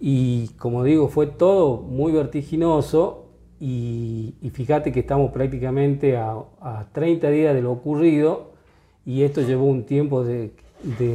Y 0.00 0.48
como 0.58 0.82
digo, 0.82 1.06
fue 1.06 1.28
todo 1.28 1.76
muy 1.76 2.10
vertiginoso 2.10 3.25
y, 3.60 4.34
fíjate 4.52 4.92
que 4.92 5.00
estamos 5.00 5.32
prácticamente 5.32 6.16
a, 6.16 6.44
30 6.92 7.30
días 7.30 7.54
de 7.54 7.62
lo 7.62 7.72
ocurrido 7.72 8.52
y 9.04 9.22
esto 9.22 9.40
llevó 9.42 9.66
un 9.66 9.84
tiempo 9.84 10.24
de, 10.24 10.52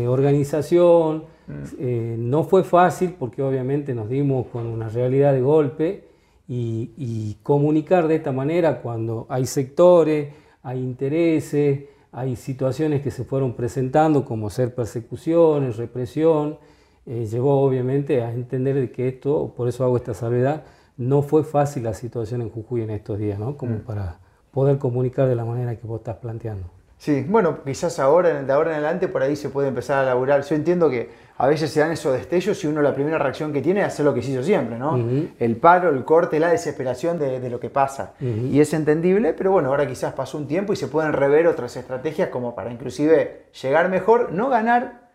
organización. 0.07 1.25
Mm. 1.47 1.53
Eh, 1.79 2.15
no 2.17 2.43
fue 2.43 2.63
fácil 2.63 3.15
porque 3.17 3.41
obviamente 3.41 3.93
nos 3.93 4.09
dimos 4.09 4.47
con 4.47 4.67
una 4.67 4.89
realidad 4.89 5.33
de 5.33 5.41
golpe 5.41 6.03
y, 6.47 6.91
y 6.97 7.37
comunicar 7.43 8.07
de 8.07 8.15
esta 8.15 8.31
manera 8.31 8.81
cuando 8.81 9.25
hay 9.29 9.45
sectores, 9.45 10.29
hay 10.63 10.79
intereses, 10.79 11.81
hay 12.11 12.35
situaciones 12.35 13.01
que 13.01 13.11
se 13.11 13.23
fueron 13.23 13.53
presentando 13.53 14.25
como 14.25 14.49
ser 14.49 14.75
persecuciones, 14.75 15.77
represión, 15.77 16.57
eh, 17.05 17.25
llevó 17.25 17.61
obviamente 17.61 18.21
a 18.21 18.31
entender 18.31 18.91
que 18.91 19.07
esto, 19.07 19.53
por 19.55 19.67
eso 19.67 19.83
hago 19.83 19.97
esta 19.97 20.13
salvedad, 20.13 20.63
no 21.01 21.23
fue 21.23 21.43
fácil 21.43 21.83
la 21.83 21.93
situación 21.93 22.41
en 22.41 22.49
Jujuy 22.49 22.83
en 22.83 22.91
estos 22.91 23.17
días, 23.17 23.39
¿no? 23.39 23.57
Como 23.57 23.77
mm. 23.77 23.79
para 23.79 24.19
poder 24.51 24.77
comunicar 24.77 25.27
de 25.27 25.35
la 25.35 25.45
manera 25.45 25.75
que 25.75 25.87
vos 25.87 25.99
estás 25.99 26.17
planteando. 26.17 26.67
Sí, 26.97 27.25
bueno, 27.27 27.63
quizás 27.63 27.97
ahora, 27.97 28.43
de 28.43 28.53
ahora 28.53 28.69
en 28.69 28.75
adelante, 28.75 29.07
por 29.07 29.23
ahí 29.23 29.35
se 29.35 29.49
puede 29.49 29.69
empezar 29.69 29.97
a 29.97 30.05
laburar. 30.05 30.43
Yo 30.43 30.53
entiendo 30.53 30.87
que 30.87 31.09
a 31.37 31.47
veces 31.47 31.71
se 31.71 31.79
dan 31.79 31.91
esos 31.91 32.13
destellos 32.13 32.63
y 32.63 32.67
uno 32.67 32.83
la 32.83 32.93
primera 32.93 33.17
reacción 33.17 33.51
que 33.51 33.61
tiene 33.61 33.79
es 33.79 33.87
hacer 33.87 34.05
lo 34.05 34.13
que 34.13 34.21
se 34.21 34.29
hizo 34.29 34.43
siempre, 34.43 34.77
¿no? 34.77 35.03
El 35.39 35.55
paro, 35.55 35.89
el 35.89 36.05
corte, 36.05 36.39
la 36.39 36.49
desesperación 36.49 37.17
de, 37.17 37.49
lo 37.49 37.59
que 37.59 37.71
pasa. 37.71 38.13
Y 38.19 38.59
es 38.59 38.71
entendible, 38.75 39.33
pero 39.33 39.51
bueno, 39.51 39.69
ahora 39.69 39.87
quizás 39.87 40.13
pasó 40.13 40.37
un 40.37 40.47
tiempo 40.47 40.73
y 40.73 40.75
se 40.75 40.87
pueden 40.87 41.13
rever 41.13 41.47
otras 41.47 41.75
estrategias 41.75 42.29
como 42.29 42.53
para 42.53 42.71
inclusive 42.71 43.47
llegar 43.59 43.89
mejor, 43.89 44.31
no 44.31 44.49
ganar 44.49 45.09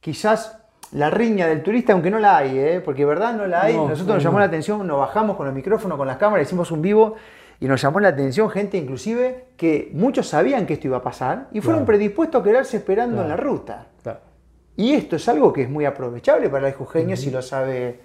quizás 0.00 0.59
la 0.92 1.10
riña 1.10 1.46
del 1.46 1.62
turista, 1.62 1.92
aunque 1.92 2.10
no 2.10 2.18
la 2.18 2.38
hay, 2.38 2.58
¿eh? 2.58 2.82
porque 2.84 3.04
verdad 3.04 3.34
no 3.34 3.46
la 3.46 3.62
hay. 3.62 3.76
Nosotros 3.76 4.16
nos 4.16 4.22
llamó 4.22 4.38
la 4.38 4.46
atención, 4.46 4.86
nos 4.86 4.98
bajamos 4.98 5.36
con 5.36 5.46
el 5.46 5.52
micrófono, 5.52 5.96
con 5.96 6.06
las 6.06 6.16
cámaras, 6.16 6.46
hicimos 6.46 6.70
un 6.70 6.82
vivo 6.82 7.14
y 7.60 7.66
nos 7.66 7.80
llamó 7.80 8.00
la 8.00 8.08
atención 8.08 8.48
gente 8.50 8.78
inclusive 8.78 9.44
que 9.56 9.90
muchos 9.92 10.26
sabían 10.26 10.66
que 10.66 10.74
esto 10.74 10.88
iba 10.88 10.96
a 10.96 11.02
pasar 11.02 11.48
y 11.52 11.60
fueron 11.60 11.84
predispuestos 11.84 12.40
a 12.40 12.44
quedarse 12.44 12.78
esperando 12.78 13.22
en 13.22 13.28
la 13.28 13.36
ruta. 13.36 13.86
Y 14.76 14.94
esto 14.94 15.16
es 15.16 15.28
algo 15.28 15.52
que 15.52 15.62
es 15.62 15.68
muy 15.68 15.84
aprovechable 15.84 16.48
para 16.48 16.68
el 16.68 16.74
jujeño 16.74 17.14
si 17.14 17.30
lo 17.30 17.42
sabe, 17.42 18.00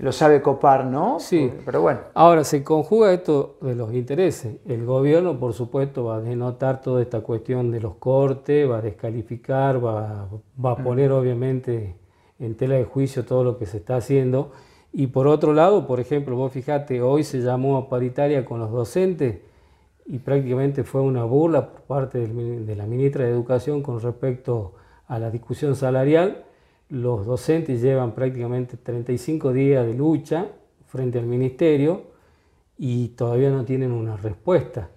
lo 0.00 0.10
sabe 0.10 0.42
copar, 0.42 0.84
¿no? 0.84 1.20
Sí. 1.20 1.52
Pero 1.64 1.80
bueno. 1.80 2.00
Ahora 2.14 2.42
se 2.42 2.64
conjuga 2.64 3.12
esto 3.12 3.56
de 3.60 3.76
los 3.76 3.94
intereses. 3.94 4.56
El 4.66 4.84
gobierno, 4.84 5.38
por 5.38 5.52
supuesto, 5.52 6.06
va 6.06 6.16
a 6.16 6.20
denotar 6.20 6.80
toda 6.80 7.02
esta 7.02 7.20
cuestión 7.20 7.70
de 7.70 7.80
los 7.80 7.96
cortes, 7.96 8.68
va 8.68 8.78
a 8.78 8.82
descalificar, 8.82 9.84
va, 9.84 10.26
va 10.64 10.72
a 10.72 10.76
poner 10.76 11.12
obviamente 11.12 11.94
en 12.38 12.56
tela 12.56 12.76
de 12.76 12.84
juicio 12.84 13.24
todo 13.24 13.44
lo 13.44 13.58
que 13.58 13.66
se 13.66 13.78
está 13.78 13.96
haciendo 13.96 14.52
y 14.92 15.08
por 15.08 15.26
otro 15.26 15.52
lado, 15.52 15.86
por 15.86 16.00
ejemplo, 16.00 16.36
vos 16.36 16.52
fijate, 16.52 17.02
hoy 17.02 17.24
se 17.24 17.40
llamó 17.40 17.76
a 17.76 17.88
paritaria 17.88 18.44
con 18.44 18.58
los 18.58 18.70
docentes 18.70 19.38
y 20.06 20.18
prácticamente 20.18 20.84
fue 20.84 21.02
una 21.02 21.24
burla 21.24 21.70
por 21.70 21.82
parte 21.82 22.26
de 22.26 22.76
la 22.76 22.86
ministra 22.86 23.24
de 23.24 23.30
Educación 23.30 23.82
con 23.82 24.00
respecto 24.00 24.74
a 25.06 25.18
la 25.18 25.30
discusión 25.30 25.76
salarial. 25.76 26.44
Los 26.88 27.26
docentes 27.26 27.82
llevan 27.82 28.12
prácticamente 28.14 28.78
35 28.78 29.52
días 29.52 29.86
de 29.86 29.94
lucha 29.94 30.46
frente 30.86 31.18
al 31.18 31.26
ministerio 31.26 32.04
y 32.78 33.08
todavía 33.08 33.50
no 33.50 33.64
tienen 33.64 33.92
una 33.92 34.16
respuesta. 34.16 34.88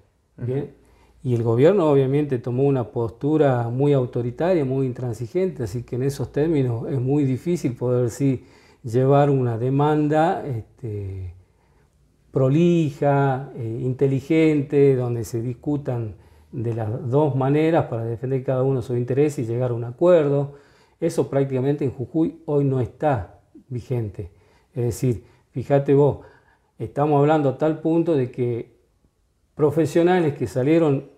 Y 1.24 1.36
el 1.36 1.44
gobierno 1.44 1.90
obviamente 1.90 2.40
tomó 2.40 2.64
una 2.64 2.86
postura 2.86 3.70
muy 3.70 3.94
autoritaria, 3.94 4.66
muy 4.66 4.88
intransigente, 4.88 5.64
así 5.64 5.84
que 5.84 5.96
en 5.96 6.04
esos 6.04 6.32
términos 6.32 6.90
es 6.90 7.00
muy 7.00 7.26
difícil 7.26 7.76
poder 7.76 8.06
decir 8.06 8.46
llevar 8.84 9.30
una 9.30 9.60
demanda 9.60 10.44
este, 10.46 11.36
prolija, 12.32 13.52
eh, 13.56 13.80
inteligente, 13.84 14.96
donde 14.96 15.24
se 15.24 15.42
discutan 15.42 16.16
de 16.52 16.74
las 16.74 17.10
dos 17.10 17.36
maneras 17.36 17.86
para 17.86 18.04
defender 18.04 18.44
cada 18.44 18.64
uno 18.64 18.82
su 18.82 18.96
interés 18.98 19.38
y 19.40 19.46
llegar 19.46 19.72
a 19.72 19.76
un 19.76 19.84
acuerdo. 19.84 20.56
Eso 21.00 21.30
prácticamente 21.30 21.86
en 21.86 21.92
Jujuy 21.92 22.42
hoy 22.46 22.66
no 22.66 22.80
está 22.80 23.40
vigente. 23.70 24.32
Es 24.74 24.84
decir, 24.84 25.24
fíjate 25.52 25.94
vos, 25.94 26.20
estamos 26.80 27.20
hablando 27.20 27.50
a 27.50 27.58
tal 27.58 27.80
punto 27.80 28.16
de 28.16 28.32
que 28.32 28.72
profesionales 29.56 30.34
que 30.36 30.48
salieron, 30.48 31.11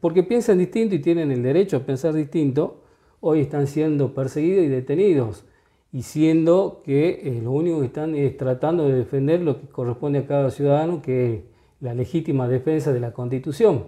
porque 0.00 0.22
piensan 0.22 0.58
distinto 0.58 0.94
y 0.94 1.00
tienen 1.00 1.30
el 1.30 1.42
derecho 1.42 1.78
a 1.78 1.80
pensar 1.80 2.14
distinto, 2.14 2.82
hoy 3.20 3.40
están 3.40 3.66
siendo 3.66 4.14
perseguidos 4.14 4.64
y 4.64 4.68
detenidos 4.68 5.44
y 5.92 6.02
siendo 6.02 6.82
que 6.84 7.20
eh, 7.24 7.40
lo 7.42 7.52
único 7.52 7.80
que 7.80 7.86
están 7.86 8.14
es 8.14 8.36
tratando 8.36 8.88
de 8.88 8.94
defender 8.94 9.40
lo 9.40 9.60
que 9.60 9.68
corresponde 9.68 10.20
a 10.20 10.26
cada 10.26 10.50
ciudadano, 10.50 11.00
que 11.00 11.34
es 11.34 11.40
la 11.80 11.94
legítima 11.94 12.48
defensa 12.48 12.92
de 12.92 13.00
la 13.00 13.12
Constitución. 13.12 13.86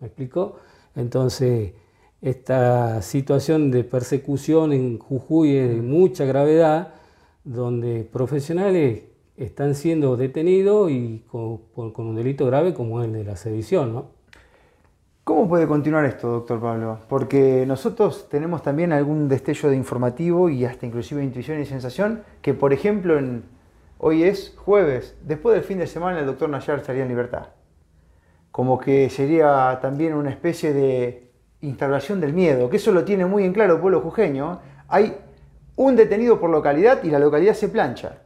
¿Me 0.00 0.08
explico? 0.08 0.56
Entonces, 0.96 1.72
esta 2.20 3.00
situación 3.02 3.70
de 3.70 3.84
persecución 3.84 4.72
en 4.72 4.98
Jujuy 4.98 5.56
es 5.56 5.68
de 5.68 5.82
mucha 5.82 6.24
gravedad, 6.24 6.94
donde 7.44 8.02
profesionales 8.02 9.02
están 9.36 9.74
siendo 9.74 10.16
detenidos 10.16 10.90
y 10.90 11.22
con, 11.28 11.58
con 11.92 12.06
un 12.06 12.16
delito 12.16 12.46
grave 12.46 12.74
como 12.74 13.02
el 13.04 13.12
de 13.12 13.24
la 13.24 13.36
sedición, 13.36 13.92
¿no? 13.92 14.15
¿Cómo 15.26 15.48
puede 15.48 15.66
continuar 15.66 16.04
esto, 16.04 16.28
doctor 16.28 16.60
Pablo? 16.60 17.00
Porque 17.08 17.64
nosotros 17.66 18.28
tenemos 18.28 18.62
también 18.62 18.92
algún 18.92 19.28
destello 19.28 19.70
de 19.70 19.74
informativo 19.74 20.48
y 20.48 20.64
hasta 20.64 20.86
inclusive 20.86 21.24
intuición 21.24 21.60
y 21.60 21.66
sensación 21.66 22.22
que, 22.40 22.54
por 22.54 22.72
ejemplo, 22.72 23.18
hoy 23.98 24.22
es 24.22 24.54
jueves, 24.56 25.16
después 25.22 25.56
del 25.56 25.64
fin 25.64 25.78
de 25.78 25.88
semana 25.88 26.20
el 26.20 26.26
doctor 26.26 26.48
Nayar 26.48 26.78
estaría 26.78 27.02
en 27.02 27.08
libertad. 27.08 27.48
Como 28.52 28.78
que 28.78 29.10
sería 29.10 29.80
también 29.82 30.14
una 30.14 30.30
especie 30.30 30.72
de 30.72 31.32
instalación 31.60 32.20
del 32.20 32.32
miedo, 32.32 32.70
que 32.70 32.76
eso 32.76 32.92
lo 32.92 33.02
tiene 33.04 33.26
muy 33.26 33.42
en 33.42 33.52
claro 33.52 33.74
el 33.74 33.80
pueblo 33.80 34.02
jujeño. 34.02 34.60
Hay 34.86 35.18
un 35.74 35.96
detenido 35.96 36.38
por 36.38 36.50
localidad 36.50 37.02
y 37.02 37.10
la 37.10 37.18
localidad 37.18 37.54
se 37.54 37.68
plancha. 37.68 38.25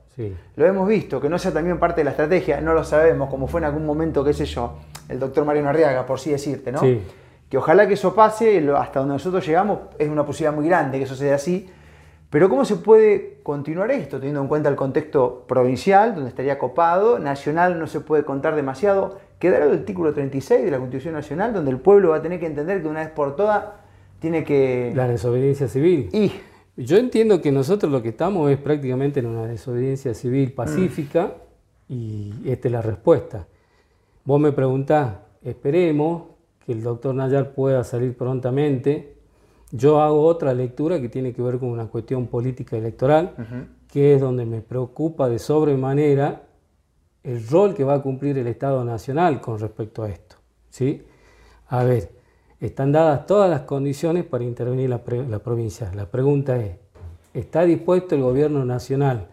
Lo 0.57 0.67
hemos 0.67 0.87
visto, 0.87 1.21
que 1.21 1.29
no 1.29 1.39
sea 1.39 1.53
también 1.53 1.79
parte 1.79 2.01
de 2.01 2.05
la 2.05 2.11
estrategia, 2.11 2.61
no 2.61 2.75
lo 2.75 2.85
sabemos, 2.85 3.31
como 3.31 3.47
fue 3.47 3.61
en 3.61 3.65
algún 3.65 3.87
momento, 3.87 4.23
qué 4.23 4.35
sé 4.35 4.45
yo, 4.45 4.75
el 5.09 5.19
doctor 5.19 5.45
Mariano 5.45 5.71
Arriaga, 5.71 6.05
por 6.05 6.21
sí 6.21 6.31
decirte, 6.31 6.71
¿no? 6.73 6.81
Que 6.81 7.59
ojalá 7.59 7.89
que 7.89 7.95
eso 7.95 8.15
pase, 8.15 8.65
hasta 8.77 9.01
donde 9.01 9.15
nosotros 9.15 9.47
llegamos, 9.47 9.79
es 9.99 10.09
una 10.09 10.25
posibilidad 10.25 10.55
muy 10.55 10.67
grande 10.69 10.99
que 10.99 11.05
eso 11.05 11.17
sea 11.17 11.35
así. 11.35 11.69
Pero 12.31 12.49
¿cómo 12.49 12.65
se 12.65 12.77
puede 12.77 13.39
continuar 13.43 13.91
esto, 13.91 14.19
teniendo 14.19 14.41
en 14.41 14.47
cuenta 14.47 14.69
el 14.69 14.77
contexto 14.77 15.45
provincial, 15.49 16.15
donde 16.15 16.29
estaría 16.29 16.59
copado, 16.59 17.19
nacional 17.19 17.81
no 17.81 17.89
se 17.89 17.99
puede 17.99 18.25
contar 18.25 18.55
demasiado? 18.55 19.19
Quedará 19.41 19.65
el 19.65 19.73
artículo 19.73 20.13
36 20.13 20.65
de 20.65 20.71
la 20.71 20.79
Constitución 20.79 21.15
Nacional, 21.15 21.53
donde 21.53 21.73
el 21.73 21.79
pueblo 21.79 22.11
va 22.11 22.19
a 22.19 22.23
tener 22.23 22.39
que 22.39 22.47
entender 22.47 22.83
que 22.83 22.89
una 22.89 23.01
vez 23.01 23.09
por 23.09 23.35
todas 23.35 23.65
tiene 24.21 24.45
que... 24.45 24.93
La 24.95 25.09
desobediencia 25.09 25.67
civil. 25.67 26.09
Y 26.13 26.31
yo 26.85 26.97
entiendo 26.97 27.41
que 27.41 27.53
nosotros 27.53 27.93
lo 27.93 28.03
que 28.03 28.11
estamos 28.11 28.51
es 28.51 28.59
prácticamente 28.59 29.21
en 29.21 29.27
una 29.27 29.47
desobediencia 29.47 30.15
civil 30.15 30.53
pacífica 30.53 31.35
y 31.89 32.33
esta 32.47 32.69
es 32.69 32.73
la 32.73 32.83
respuesta. 32.83 33.47
Vos 34.25 34.41
me 34.41 34.53
preguntás, 34.53 35.17
esperemos 35.43 36.23
que 36.65 36.73
el 36.73 36.83
doctor 36.83 37.15
Nayar 37.15 37.53
pueda 37.53 37.85
salir 37.85 38.17
prontamente. 38.17 39.17
Yo 39.73 40.01
hago 40.01 40.25
otra 40.25 40.55
lectura 40.55 41.01
que 41.01 41.09
tiene 41.09 41.33
que 41.33 41.43
ver 41.43 41.59
con 41.59 41.69
una 41.69 41.87
cuestión 41.87 42.27
política 42.29 42.77
electoral, 42.77 43.35
que 43.89 44.15
es 44.15 44.21
donde 44.21 44.47
me 44.47 44.61
preocupa 44.61 45.29
de 45.29 45.39
sobremanera 45.39 46.43
el 47.23 47.47
rol 47.47 47.75
que 47.75 47.85
va 47.85 47.95
a 47.95 48.03
cumplir 48.03 48.39
el 48.39 48.47
Estado 48.47 48.85
Nacional 48.85 49.41
con 49.41 49.59
respecto 49.59 50.03
a 50.03 50.09
esto. 50.09 50.37
¿sí? 50.71 51.03
A 51.69 51.85
ver, 51.85 52.20
están 52.61 52.93
dadas 52.93 53.27
todas 53.27 53.49
las 53.49 53.63
condiciones 53.63 54.25
para 54.25 54.45
intervenir 54.45 54.91
la, 54.91 55.01
la, 55.29 55.39
provincia. 55.39 55.91
La 55.95 56.07
pregunta 56.07 56.57
es, 56.59 56.77
¿está 57.33 57.65
dispuesto 57.65 58.15
el 58.15 58.23
gobierno 58.23 58.65
nacional, 58.65 59.29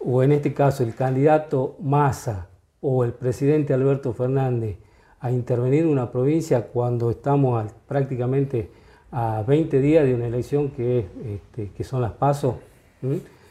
o 0.00 0.22
en 0.22 0.32
este 0.32 0.54
caso 0.54 0.82
el 0.82 0.94
candidato 0.94 1.76
Massa 1.80 2.48
o 2.80 3.04
el 3.04 3.12
presidente 3.12 3.74
Alberto 3.74 4.12
Fernández, 4.12 4.78
a 5.20 5.32
intervenir 5.32 5.82
en 5.82 5.88
una 5.88 6.10
provincia 6.10 6.66
cuando 6.66 7.10
estamos 7.10 7.72
prácticamente 7.86 8.70
a 9.10 9.42
20 9.46 9.80
días 9.80 10.04
de 10.04 10.14
una 10.14 10.26
elección 10.26 10.70
que, 10.70 11.06
este, 11.26 11.72
que 11.72 11.84
son 11.84 12.02
las 12.02 12.12
pasos, 12.12 12.56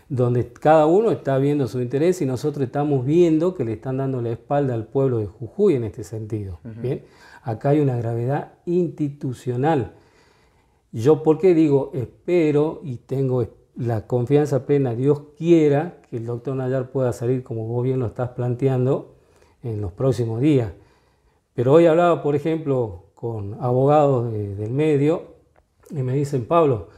donde 0.08 0.52
cada 0.54 0.86
uno 0.86 1.12
está 1.12 1.38
viendo 1.38 1.68
su 1.68 1.82
interés 1.82 2.22
y 2.22 2.26
nosotros 2.26 2.66
estamos 2.66 3.06
viendo 3.06 3.54
que 3.54 3.66
le 3.66 3.74
están 3.74 3.98
dando 3.98 4.22
la 4.22 4.30
espalda 4.30 4.74
al 4.74 4.86
pueblo 4.86 5.20
de 5.20 5.26
Jujuy 5.26 5.76
en 5.76 5.84
este 5.84 6.04
sentido. 6.04 6.60
¿bien? 6.64 7.04
Acá 7.48 7.70
hay 7.70 7.80
una 7.80 7.96
gravedad 7.96 8.56
institucional. 8.66 9.94
Yo, 10.92 11.24
¿por 11.24 11.38
qué 11.38 11.54
digo 11.54 11.92
espero 11.94 12.82
y 12.84 12.98
tengo 12.98 13.48
la 13.78 14.06
confianza 14.06 14.66
plena, 14.66 14.96
Dios 14.96 15.22
quiera 15.38 16.02
que 16.10 16.18
el 16.18 16.26
doctor 16.26 16.58
Nayar 16.58 16.92
pueda 16.92 17.14
salir 17.14 17.44
como 17.44 17.66
vos 17.66 17.86
bien 17.86 18.00
lo 18.00 18.08
estás 18.08 18.32
planteando 18.32 19.16
en 19.64 19.80
los 19.80 19.94
próximos 19.94 20.42
días? 20.42 20.74
Pero 21.54 21.72
hoy 21.72 21.86
hablaba, 21.86 22.22
por 22.22 22.36
ejemplo, 22.36 23.06
con 23.16 23.56
abogados 23.62 24.30
del 24.34 24.72
medio 24.72 25.38
y 25.90 26.04
me 26.04 26.16
dicen, 26.16 26.48
Pablo, 26.48 26.90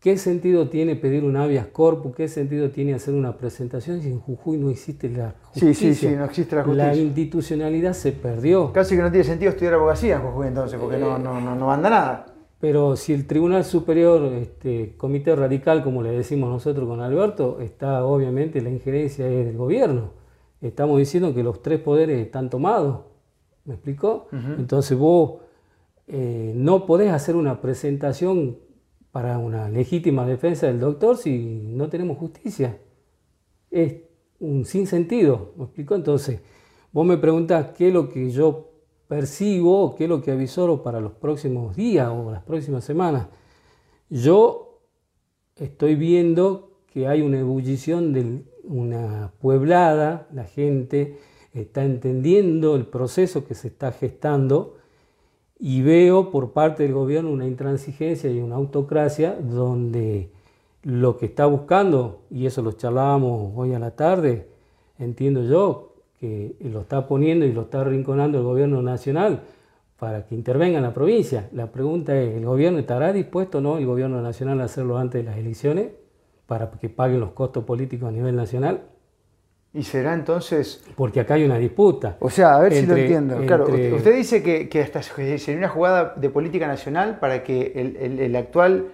¿qué 0.00 0.16
sentido 0.16 0.68
tiene 0.68 0.96
pedir 0.96 1.24
un 1.24 1.36
habeas 1.36 1.66
corpus? 1.66 2.14
¿Qué 2.16 2.28
sentido 2.28 2.70
tiene 2.70 2.94
hacer 2.94 3.14
una 3.14 3.36
presentación 3.36 4.00
si 4.00 4.08
en 4.08 4.20
Jujuy 4.20 4.56
no 4.56 4.70
existe 4.70 5.08
la 5.08 5.34
justicia? 5.42 5.74
Sí, 5.74 5.94
sí, 5.94 6.08
sí, 6.08 6.16
no 6.16 6.24
existe 6.24 6.56
la 6.56 6.64
justicia. 6.64 6.86
La 6.86 6.96
institucionalidad 6.96 7.92
se 7.92 8.12
perdió. 8.12 8.72
Casi 8.72 8.96
que 8.96 9.02
no 9.02 9.10
tiene 9.10 9.24
sentido 9.24 9.50
estudiar 9.50 9.74
abogacía 9.74 10.16
en 10.16 10.22
Jujuy 10.22 10.48
entonces, 10.48 10.80
porque 10.80 10.98
no, 10.98 11.18
no, 11.18 11.40
no, 11.40 11.54
no 11.54 11.66
manda 11.66 11.90
nada. 11.90 12.26
Pero 12.60 12.94
si 12.96 13.14
el 13.14 13.26
Tribunal 13.26 13.64
Superior, 13.64 14.32
este, 14.34 14.94
Comité 14.96 15.34
Radical, 15.34 15.82
como 15.82 16.02
le 16.02 16.10
decimos 16.10 16.50
nosotros 16.50 16.86
con 16.86 17.00
Alberto, 17.00 17.58
está 17.60 18.04
obviamente 18.04 18.60
la 18.60 18.68
injerencia 18.68 19.26
es 19.26 19.46
del 19.46 19.56
gobierno. 19.56 20.10
Estamos 20.60 20.98
diciendo 20.98 21.34
que 21.34 21.42
los 21.42 21.62
tres 21.62 21.80
poderes 21.80 22.18
están 22.20 22.50
tomados. 22.50 23.00
¿Me 23.64 23.74
explicó? 23.74 24.28
Entonces 24.58 24.96
vos 24.96 25.40
eh, 26.06 26.52
no 26.54 26.86
podés 26.86 27.12
hacer 27.12 27.36
una 27.36 27.60
presentación 27.62 28.58
para 29.12 29.38
una 29.38 29.68
legítima 29.68 30.26
defensa 30.26 30.66
del 30.66 30.80
doctor 30.80 31.16
si 31.16 31.38
no 31.38 31.88
tenemos 31.88 32.18
justicia. 32.18 32.78
Es 33.70 33.96
un 34.38 34.64
sinsentido, 34.64 35.52
¿me 35.56 35.64
explico? 35.64 35.94
Entonces, 35.94 36.40
vos 36.92 37.06
me 37.06 37.18
preguntás 37.18 37.72
qué 37.76 37.88
es 37.88 37.94
lo 37.94 38.08
que 38.08 38.30
yo 38.30 38.70
percibo, 39.08 39.94
qué 39.96 40.04
es 40.04 40.10
lo 40.10 40.22
que 40.22 40.30
avisoro 40.30 40.82
para 40.82 41.00
los 41.00 41.12
próximos 41.12 41.76
días 41.76 42.08
o 42.08 42.30
las 42.30 42.42
próximas 42.42 42.84
semanas. 42.84 43.28
Yo 44.08 44.82
estoy 45.56 45.96
viendo 45.96 46.78
que 46.86 47.06
hay 47.06 47.20
una 47.20 47.40
ebullición 47.40 48.12
de 48.12 48.44
una 48.64 49.32
pueblada, 49.40 50.28
la 50.32 50.44
gente 50.44 51.18
está 51.52 51.84
entendiendo 51.84 52.76
el 52.76 52.86
proceso 52.86 53.44
que 53.44 53.54
se 53.54 53.68
está 53.68 53.92
gestando 53.92 54.76
y 55.60 55.82
veo 55.82 56.30
por 56.30 56.52
parte 56.52 56.84
del 56.84 56.94
gobierno 56.94 57.30
una 57.30 57.46
intransigencia 57.46 58.30
y 58.30 58.40
una 58.40 58.56
autocracia 58.56 59.36
donde 59.38 60.30
lo 60.82 61.18
que 61.18 61.26
está 61.26 61.44
buscando, 61.44 62.22
y 62.30 62.46
eso 62.46 62.62
lo 62.62 62.72
charlábamos 62.72 63.52
hoy 63.54 63.74
a 63.74 63.78
la 63.78 63.90
tarde, 63.90 64.48
entiendo 64.98 65.44
yo, 65.44 65.94
que 66.18 66.56
lo 66.60 66.80
está 66.80 67.06
poniendo 67.06 67.44
y 67.44 67.52
lo 67.52 67.62
está 67.62 67.84
rinconando 67.84 68.38
el 68.38 68.44
gobierno 68.44 68.80
nacional 68.82 69.42
para 69.98 70.26
que 70.26 70.34
intervenga 70.34 70.78
en 70.78 70.84
la 70.84 70.94
provincia. 70.94 71.48
La 71.52 71.70
pregunta 71.70 72.18
es, 72.18 72.36
¿el 72.36 72.46
gobierno 72.46 72.78
estará 72.78 73.12
dispuesto 73.12 73.58
o 73.58 73.60
no, 73.60 73.76
el 73.76 73.86
gobierno 73.86 74.22
nacional, 74.22 74.60
a 74.60 74.64
hacerlo 74.64 74.96
antes 74.96 75.22
de 75.22 75.30
las 75.30 75.38
elecciones 75.38 75.90
para 76.46 76.70
que 76.70 76.88
paguen 76.88 77.20
los 77.20 77.32
costos 77.32 77.64
políticos 77.64 78.08
a 78.08 78.12
nivel 78.12 78.34
nacional? 78.34 78.82
Y 79.72 79.84
será 79.84 80.14
entonces... 80.14 80.82
Porque 80.96 81.20
acá 81.20 81.34
hay 81.34 81.44
una 81.44 81.56
disputa. 81.56 82.16
O 82.18 82.28
sea, 82.28 82.56
a 82.56 82.60
ver 82.60 82.74
si 82.74 82.86
lo 82.86 82.96
entiendo. 82.96 83.36
Claro, 83.46 83.64
usted 83.66 84.16
dice 84.16 84.42
que, 84.42 84.68
que 84.68 84.82
hasta 84.82 85.00
sería 85.02 85.56
una 85.56 85.68
jugada 85.68 86.14
de 86.16 86.28
política 86.28 86.66
nacional 86.66 87.18
para 87.20 87.44
que 87.44 87.72
el, 87.76 88.34
actual 88.34 88.86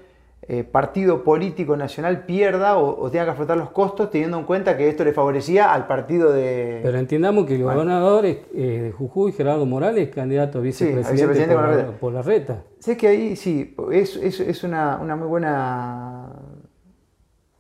eh, 0.49 0.65
partido 0.65 1.25
político 1.25 1.79
nacional 1.79 2.27
pierda 2.27 2.77
o, 2.77 3.11
tenga 3.11 3.25
que 3.25 3.31
afrontar 3.31 3.57
los 3.57 3.71
costos 3.71 4.11
teniendo 4.11 4.39
en 4.39 4.45
cuenta 4.45 4.77
que 4.77 4.87
esto 4.91 5.03
le 5.03 5.15
favorecía 5.15 5.73
al 5.73 5.87
partido 5.87 6.31
de... 6.31 6.81
Pero 6.83 6.99
entendamos 6.99 7.47
que 7.47 7.55
el 7.55 7.63
gobernador 7.63 8.27
eh, 8.27 8.43
de 8.53 8.93
Jujuy, 8.93 9.33
Gerardo 9.33 9.65
Morales, 9.65 10.11
candidato 10.11 10.59
a 10.59 10.61
vicepresidente, 10.61 11.55
por, 11.99 12.13
la, 12.13 12.21
reta. 12.21 12.65
Sé 12.81 12.99
que 12.99 13.09
ahí 13.09 13.35
sí, 13.35 13.75
es, 13.93 14.17
es, 14.17 14.41
es 14.41 14.63
una, 14.63 14.99
una 14.99 15.17
muy 15.17 15.27
buena 15.27 16.33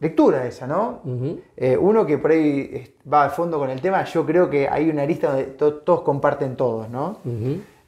lectura 0.01 0.47
esa, 0.47 0.67
¿no? 0.67 1.01
Eh, 1.57 1.77
uno 1.77 2.05
que 2.05 2.19
por 2.19 2.31
ahí 2.31 2.95
va 3.11 3.25
al 3.25 3.31
fondo 3.31 3.59
con 3.59 3.71
el 3.71 3.81
tema, 3.81 4.05
yo 4.05 4.27
creo 4.27 4.51
que 4.51 4.69
hay 4.69 4.91
una 4.91 5.07
lista 5.07 5.29
donde 5.29 5.45
todos 5.45 6.03
comparten 6.03 6.57
todos, 6.57 6.89
¿no? 6.91 7.19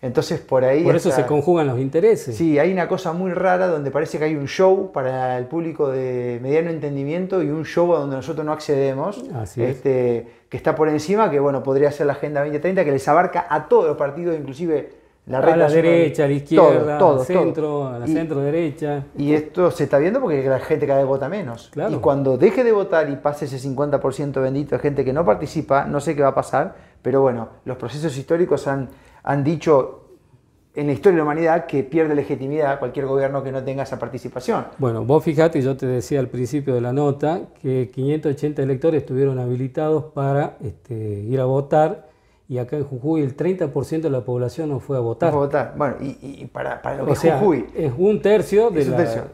Entonces 0.00 0.38
por 0.40 0.64
ahí... 0.64 0.84
Por 0.84 0.94
eso 0.94 1.10
se 1.10 1.26
conjugan 1.26 1.66
los 1.66 1.78
intereses. 1.78 2.36
Sí, 2.36 2.58
hay 2.58 2.72
una 2.72 2.86
cosa 2.86 3.12
muy 3.12 3.32
rara 3.32 3.66
donde 3.66 3.90
parece 3.90 4.18
que 4.18 4.26
hay 4.26 4.36
un 4.36 4.46
show 4.46 4.92
para 4.92 5.36
el 5.36 5.46
público 5.46 5.90
de 5.90 6.38
mediano 6.40 6.70
entendimiento 6.70 7.42
y 7.42 7.50
un 7.50 7.64
show 7.64 7.94
a 7.94 7.98
donde 7.98 8.16
nosotros 8.16 8.46
no 8.46 8.52
accedemos, 8.52 9.24
este, 9.56 10.28
que 10.48 10.56
está 10.56 10.74
por 10.76 10.88
encima, 10.88 11.30
que 11.30 11.40
bueno, 11.40 11.62
podría 11.62 11.90
ser 11.90 12.06
la 12.06 12.12
Agenda 12.12 12.40
2030, 12.40 12.84
que 12.84 12.92
les 12.92 13.08
abarca 13.08 13.46
a 13.50 13.68
todos 13.68 13.88
los 13.88 13.96
partidos, 13.96 14.38
inclusive 14.38 14.97
la 15.28 15.38
a 15.38 15.56
la 15.56 15.68
derecha, 15.68 16.24
a 16.24 16.28
la 16.28 16.32
izquierda, 16.32 16.98
todo, 16.98 17.22
centro, 17.24 17.86
a 17.86 17.98
la 17.98 18.06
centro 18.06 18.40
derecha. 18.40 19.04
Y 19.16 19.34
esto 19.34 19.70
se 19.70 19.84
está 19.84 19.98
viendo 19.98 20.20
porque 20.20 20.42
la 20.48 20.58
gente 20.60 20.86
cada 20.86 21.00
vez 21.00 21.08
vota 21.08 21.28
menos. 21.28 21.70
Y 21.90 21.96
cuando 21.96 22.38
deje 22.38 22.64
de 22.64 22.72
votar 22.72 23.10
y 23.10 23.16
pase 23.16 23.44
ese 23.44 23.58
50% 23.58 24.40
bendito 24.40 24.76
de 24.76 24.80
gente 24.80 25.04
que 25.04 25.12
no 25.12 25.24
participa, 25.24 25.84
no 25.84 26.00
sé 26.00 26.16
qué 26.16 26.22
va 26.22 26.28
a 26.28 26.34
pasar, 26.34 26.74
pero 27.02 27.20
bueno, 27.20 27.48
los 27.64 27.76
procesos 27.76 28.16
históricos 28.16 28.66
han, 28.66 28.88
han 29.22 29.44
dicho 29.44 30.04
en 30.74 30.86
la 30.86 30.92
historia 30.92 31.14
de 31.14 31.18
la 31.18 31.24
humanidad 31.24 31.66
que 31.66 31.82
pierde 31.82 32.14
legitimidad 32.14 32.78
cualquier 32.78 33.06
gobierno 33.06 33.42
que 33.42 33.50
no 33.50 33.62
tenga 33.64 33.82
esa 33.82 33.98
participación. 33.98 34.66
Bueno, 34.78 35.04
vos 35.04 35.24
fijate, 35.24 35.60
yo 35.60 35.76
te 35.76 35.86
decía 35.86 36.20
al 36.20 36.28
principio 36.28 36.74
de 36.74 36.80
la 36.80 36.92
nota 36.92 37.40
que 37.60 37.90
580 37.92 38.62
electores 38.62 39.02
estuvieron 39.02 39.38
habilitados 39.38 40.04
para 40.14 40.56
este, 40.62 40.94
ir 40.94 41.40
a 41.40 41.46
votar 41.46 42.07
y 42.48 42.56
acá 42.56 42.76
en 42.76 42.84
Jujuy 42.84 43.22
el 43.22 43.36
30% 43.36 44.00
de 44.00 44.10
la 44.10 44.22
población 44.22 44.70
no 44.70 44.80
fue 44.80 44.96
a 44.96 45.00
votar. 45.00 45.30
fue 45.30 45.42
a 45.42 45.44
votar. 45.44 45.74
Bueno, 45.76 45.96
y, 46.00 46.46
para, 46.46 46.80
para, 46.80 46.96
lo 46.96 47.06
que 47.06 47.12
es 47.12 47.20
Jujuy. 47.20 47.66
Es 47.76 47.92
un 47.96 48.22
tercio 48.22 48.70
de 48.70 48.80
es 48.80 48.88
un 48.88 48.96
tercio. 48.96 49.24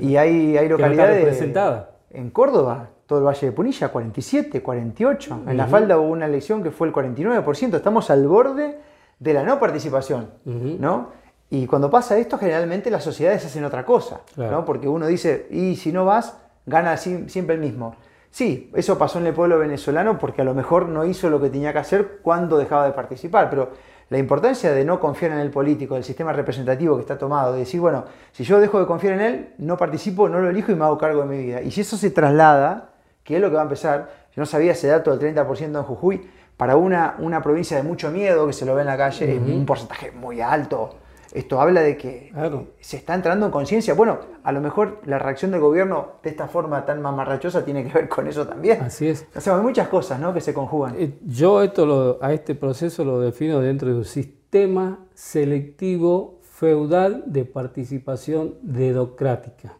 Y 0.00 0.16
hay, 0.16 0.56
hay 0.56 0.68
localidades. 0.68 1.18
representada. 1.20 1.90
En 2.10 2.30
Córdoba, 2.30 2.88
todo 3.06 3.20
el 3.20 3.24
Valle 3.24 3.46
de 3.46 3.52
Punilla, 3.52 3.88
47, 3.88 4.60
48. 4.60 5.42
En 5.46 5.56
la 5.56 5.68
falda 5.68 5.98
hubo 5.98 6.08
una 6.08 6.26
elección 6.26 6.64
que 6.64 6.72
fue 6.72 6.88
el 6.88 6.92
49%. 6.92 7.76
Estamos 7.76 8.10
al 8.10 8.26
borde 8.26 8.80
de 9.20 9.32
la 9.32 9.44
no 9.44 9.60
participación. 9.60 10.28
¿no? 10.44 11.10
Y 11.50 11.66
cuando 11.66 11.88
pasa 11.88 12.18
esto, 12.18 12.38
generalmente 12.38 12.90
las 12.90 13.04
sociedades 13.04 13.46
hacen 13.46 13.64
otra 13.64 13.84
cosa. 13.84 14.22
¿no? 14.36 14.64
Porque 14.64 14.88
uno 14.88 15.06
dice, 15.06 15.46
y 15.50 15.76
si 15.76 15.92
no 15.92 16.04
vas, 16.04 16.36
gana 16.66 16.96
siempre 16.96 17.54
el 17.54 17.60
mismo. 17.60 17.94
Sí, 18.30 18.70
eso 18.74 18.98
pasó 18.98 19.18
en 19.18 19.26
el 19.26 19.34
pueblo 19.34 19.58
venezolano 19.58 20.18
porque 20.18 20.42
a 20.42 20.44
lo 20.44 20.54
mejor 20.54 20.88
no 20.88 21.04
hizo 21.04 21.30
lo 21.30 21.40
que 21.40 21.50
tenía 21.50 21.72
que 21.72 21.78
hacer 21.78 22.18
cuando 22.22 22.58
dejaba 22.58 22.86
de 22.86 22.92
participar, 22.92 23.48
pero 23.50 23.70
la 24.10 24.18
importancia 24.18 24.72
de 24.72 24.84
no 24.84 25.00
confiar 25.00 25.32
en 25.32 25.38
el 25.38 25.50
político, 25.50 25.94
del 25.94 26.04
sistema 26.04 26.32
representativo 26.32 26.96
que 26.96 27.02
está 27.02 27.18
tomado, 27.18 27.52
de 27.52 27.60
decir, 27.60 27.80
bueno, 27.80 28.04
si 28.32 28.44
yo 28.44 28.58
dejo 28.58 28.80
de 28.80 28.86
confiar 28.86 29.14
en 29.14 29.20
él, 29.20 29.48
no 29.58 29.76
participo, 29.76 30.28
no 30.28 30.40
lo 30.40 30.48
elijo 30.48 30.72
y 30.72 30.74
me 30.74 30.84
hago 30.84 30.96
cargo 30.96 31.22
de 31.22 31.28
mi 31.28 31.44
vida. 31.44 31.60
Y 31.60 31.70
si 31.70 31.82
eso 31.82 31.96
se 31.96 32.10
traslada, 32.10 32.90
que 33.22 33.36
es 33.36 33.42
lo 33.42 33.50
que 33.50 33.56
va 33.56 33.62
a 33.62 33.64
empezar, 33.64 34.10
yo 34.34 34.40
no 34.40 34.46
sabía 34.46 34.72
ese 34.72 34.88
dato 34.88 35.14
del 35.14 35.36
30% 35.36 35.64
en 35.64 35.82
Jujuy, 35.82 36.30
para 36.56 36.76
una, 36.76 37.16
una 37.18 37.42
provincia 37.42 37.76
de 37.76 37.82
mucho 37.82 38.10
miedo, 38.10 38.46
que 38.46 38.52
se 38.52 38.64
lo 38.64 38.74
ve 38.74 38.80
en 38.80 38.86
la 38.86 38.96
calle, 38.96 39.36
es 39.36 39.40
un 39.40 39.66
porcentaje 39.66 40.10
muy 40.10 40.40
alto. 40.40 40.96
Esto 41.32 41.60
habla 41.60 41.82
de 41.82 41.96
que 41.96 42.32
se 42.80 42.96
está 42.96 43.14
entrando 43.14 43.46
en 43.46 43.52
conciencia. 43.52 43.94
Bueno, 43.94 44.18
a 44.42 44.52
lo 44.52 44.60
mejor 44.60 45.00
la 45.04 45.18
reacción 45.18 45.50
del 45.50 45.60
gobierno 45.60 46.12
de 46.22 46.30
esta 46.30 46.48
forma 46.48 46.84
tan 46.86 47.02
mamarrachosa 47.02 47.64
tiene 47.64 47.84
que 47.84 47.92
ver 47.92 48.08
con 48.08 48.26
eso 48.26 48.46
también. 48.46 48.82
Así 48.82 49.08
es. 49.08 49.26
O 49.34 49.40
sea, 49.40 49.56
hay 49.56 49.62
muchas 49.62 49.88
cosas 49.88 50.18
¿no? 50.20 50.32
que 50.32 50.40
se 50.40 50.54
conjugan. 50.54 50.94
Eh, 50.98 51.18
yo 51.26 51.62
esto 51.62 52.18
a 52.22 52.32
este 52.32 52.54
proceso 52.54 53.04
lo 53.04 53.20
defino 53.20 53.60
dentro 53.60 53.88
de 53.88 53.96
un 53.96 54.04
sistema 54.04 54.98
selectivo 55.14 56.40
feudal 56.42 57.24
de 57.26 57.44
participación 57.44 58.54
dedocrática. 58.62 59.76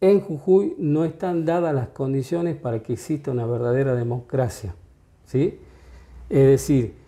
En 0.00 0.20
Jujuy 0.20 0.74
no 0.78 1.04
están 1.04 1.44
dadas 1.44 1.74
las 1.74 1.88
condiciones 1.88 2.56
para 2.56 2.82
que 2.82 2.94
exista 2.94 3.30
una 3.30 3.46
verdadera 3.46 3.94
democracia. 3.94 4.74
¿sí? 5.26 5.58
Es 6.28 6.46
decir, 6.46 7.03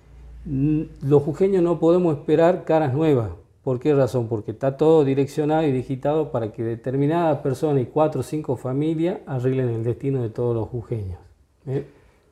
los 0.47 1.23
jujeños 1.23 1.63
no 1.63 1.79
podemos 1.79 2.17
esperar 2.17 2.65
caras 2.65 2.95
nuevas. 2.95 3.31
¿Por 3.65 3.81
qué 3.81 3.95
razón? 3.95 4.29
Porque 4.29 4.53
está 4.53 4.77
todo 4.77 5.05
direccionado 5.05 5.65
y 5.65 5.73
digitado 5.73 6.31
para 6.31 6.53
que 6.53 6.63
determinada 6.63 7.43
persona 7.43 7.81
y 7.81 7.87
cuatro 7.87 8.21
o 8.21 8.23
cinco 8.23 8.57
familias 8.57 9.19
arreglen 9.27 9.71
el 9.71 9.83
destino 9.83 10.23
de 10.23 10.31
todos 10.31 10.55
los 10.55 10.69
jujeños. 10.69 11.19
¿eh? 11.67 11.85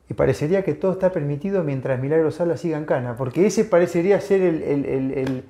Y 0.08 0.14
parecería 0.14 0.62
que 0.62 0.74
todo 0.74 0.92
está 0.92 1.10
permitido 1.10 1.64
mientras 1.64 2.00
Milagro 2.00 2.30
Sala 2.30 2.56
siga 2.56 2.78
en 2.78 2.84
cana, 2.84 3.16
porque 3.16 3.46
ese 3.46 3.64
parecería 3.64 4.20
ser 4.20 4.42
el, 4.42 4.62
el, 4.62 5.44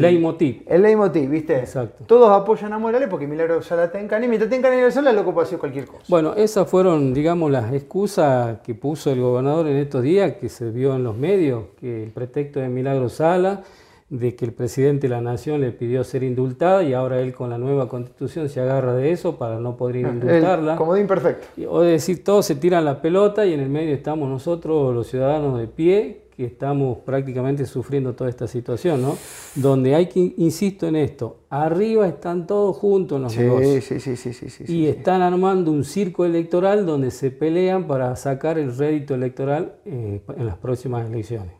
leitmotiv. 0.00 0.62
El 0.66 0.82
leitmotiv, 0.82 1.30
¿viste? 1.30 1.58
Exacto. 1.58 2.04
Todos 2.06 2.30
apoyan 2.30 2.72
a 2.72 2.78
Morales 2.78 3.08
porque 3.08 3.26
Milagro 3.26 3.62
Sala 3.62 3.84
está 3.84 4.00
en 4.00 4.08
Cana 4.08 4.24
y 4.24 4.28
mientras 4.28 4.50
está 4.50 4.72
en 4.72 4.88
y 4.88 4.90
Sala, 4.90 5.12
loco 5.12 5.32
puede 5.32 5.46
hacer 5.46 5.58
cualquier 5.58 5.86
cosa. 5.86 6.04
Bueno, 6.08 6.34
esas 6.34 6.68
fueron, 6.68 7.12
digamos, 7.14 7.50
las 7.50 7.72
excusas 7.72 8.58
que 8.60 8.74
puso 8.74 9.10
el 9.10 9.20
gobernador 9.20 9.66
en 9.68 9.76
estos 9.76 10.02
días, 10.02 10.34
que 10.34 10.48
se 10.48 10.70
vio 10.70 10.94
en 10.94 11.04
los 11.04 11.16
medios, 11.16 11.64
que 11.80 12.04
el 12.04 12.10
pretexto 12.10 12.60
de 12.60 12.68
Milagro 12.68 13.08
Sala, 13.08 13.62
de 14.08 14.36
que 14.36 14.44
el 14.44 14.52
presidente 14.52 15.08
de 15.08 15.14
la 15.14 15.20
nación 15.20 15.60
le 15.60 15.72
pidió 15.72 16.04
ser 16.04 16.22
indultada 16.22 16.84
y 16.84 16.92
ahora 16.92 17.20
él 17.20 17.34
con 17.34 17.50
la 17.50 17.58
nueva 17.58 17.88
constitución 17.88 18.48
se 18.48 18.60
agarra 18.60 18.94
de 18.94 19.10
eso 19.10 19.36
para 19.36 19.58
no 19.58 19.76
poder 19.76 19.96
indultarla. 19.96 20.76
Como 20.76 20.94
de 20.94 21.00
imperfecto. 21.00 21.48
O 21.68 21.80
decir, 21.80 22.22
todos 22.22 22.46
se 22.46 22.54
tiran 22.54 22.84
la 22.84 23.02
pelota 23.02 23.44
y 23.46 23.52
en 23.52 23.60
el 23.60 23.68
medio 23.68 23.94
estamos 23.94 24.28
nosotros, 24.28 24.94
los 24.94 25.08
ciudadanos 25.08 25.58
de 25.58 25.66
pie, 25.66 26.25
que 26.36 26.44
estamos 26.44 26.98
prácticamente 26.98 27.64
sufriendo 27.64 28.14
toda 28.14 28.28
esta 28.28 28.46
situación, 28.46 29.00
¿no? 29.00 29.16
Donde 29.54 29.94
hay 29.94 30.06
que, 30.06 30.34
insisto 30.36 30.86
en 30.86 30.96
esto, 30.96 31.38
arriba 31.48 32.06
están 32.06 32.46
todos 32.46 32.76
juntos 32.76 33.18
los 33.18 33.34
negocios. 33.34 33.84
Sí, 33.84 34.00
sí, 34.00 34.16
sí, 34.16 34.34
sí, 34.34 34.50
sí, 34.50 34.64
Y 34.68 34.86
están 34.86 35.22
armando 35.22 35.72
un 35.72 35.82
circo 35.84 36.26
electoral 36.26 36.84
donde 36.84 37.10
se 37.10 37.30
pelean 37.30 37.86
para 37.86 38.14
sacar 38.16 38.58
el 38.58 38.76
rédito 38.76 39.14
electoral 39.14 39.76
eh, 39.86 40.20
en 40.36 40.46
las 40.46 40.58
próximas 40.58 41.06
elecciones. 41.06 41.52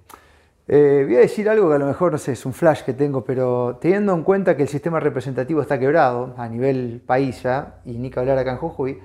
Eh, 0.69 1.05
voy 1.07 1.17
a 1.17 1.21
decir 1.21 1.49
algo 1.49 1.69
que 1.71 1.77
a 1.77 1.79
lo 1.79 1.87
mejor, 1.87 2.13
no 2.13 2.19
sé, 2.19 2.33
es 2.33 2.45
un 2.45 2.53
flash 2.53 2.83
que 2.83 2.93
tengo, 2.93 3.25
pero 3.25 3.79
teniendo 3.81 4.13
en 4.13 4.25
cuenta 4.25 4.57
que 4.57 4.65
el 4.65 4.69
sistema 4.69 5.01
representativo 5.01 5.63
está 5.63 5.79
quebrado 5.79 6.35
a 6.37 6.49
nivel 6.49 7.01
país 7.07 7.43
ya, 7.43 7.81
y 7.87 7.93
ni 7.93 8.11
que 8.11 8.21
hablar 8.21 8.37
acá 8.37 8.51
en 8.51 8.59
Jujuy, 8.59 8.99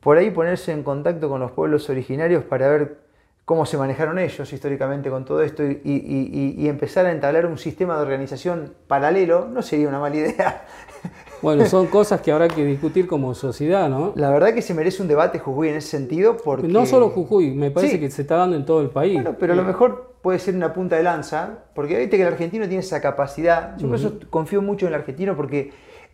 por 0.00 0.16
ahí 0.16 0.30
ponerse 0.30 0.72
en 0.72 0.82
contacto 0.82 1.28
con 1.28 1.40
los 1.40 1.50
pueblos 1.50 1.90
originarios 1.90 2.44
para 2.44 2.68
ver 2.68 3.09
cómo 3.44 3.66
se 3.66 3.76
manejaron 3.76 4.18
ellos 4.18 4.52
históricamente 4.52 5.10
con 5.10 5.24
todo 5.24 5.42
esto 5.42 5.64
y, 5.64 6.68
empezar 6.68 7.06
a 7.06 7.12
entablar 7.12 7.46
un 7.46 7.58
sistema 7.58 7.96
de 7.96 8.02
organización 8.02 8.74
paralelo 8.86 9.48
no 9.48 9.62
sería 9.62 9.88
una 9.88 9.98
mala 9.98 10.16
idea. 10.16 10.66
Bueno, 11.42 11.64
son 11.64 11.86
cosas 11.86 12.20
que 12.20 12.30
habrá 12.30 12.48
que 12.48 12.62
discutir 12.66 13.06
como 13.06 13.34
sociedad, 13.34 13.88
¿no? 13.88 14.12
La 14.14 14.28
verdad 14.28 14.52
que 14.52 14.60
se 14.60 14.74
merece 14.74 15.00
un 15.00 15.08
debate 15.08 15.38
Jujuy 15.38 15.70
en 15.70 15.76
ese 15.76 15.88
sentido 15.88 16.36
porque... 16.36 16.68
No 16.68 16.84
solo 16.84 17.08
Jujuy, 17.08 17.54
me 17.54 17.70
parece 17.70 17.98
que 17.98 18.10
se 18.10 18.20
está 18.20 18.36
dando 18.36 18.56
en 18.56 18.66
todo 18.66 18.82
el 18.82 18.90
país. 18.90 19.14
Bueno, 19.14 19.36
pero 19.40 19.54
a 19.54 19.56
lo 19.56 19.64
mejor 19.64 20.16
puede 20.20 20.38
ser 20.38 20.54
una 20.54 20.74
punta 20.74 20.96
de 20.96 21.02
lanza, 21.02 21.60
porque 21.74 21.98
viste 21.98 22.16
que 22.16 22.22
el 22.24 22.28
argentino 22.28 22.66
tiene 22.66 22.80
esa 22.80 23.00
capacidad. 23.00 23.76
Yo 23.78 23.88
por 23.88 23.96
eso 23.96 24.18
confío 24.28 24.60
mucho 24.60 24.86
en 24.86 24.92
el 24.92 25.00
argentino 25.00 25.34
porque 25.34 25.72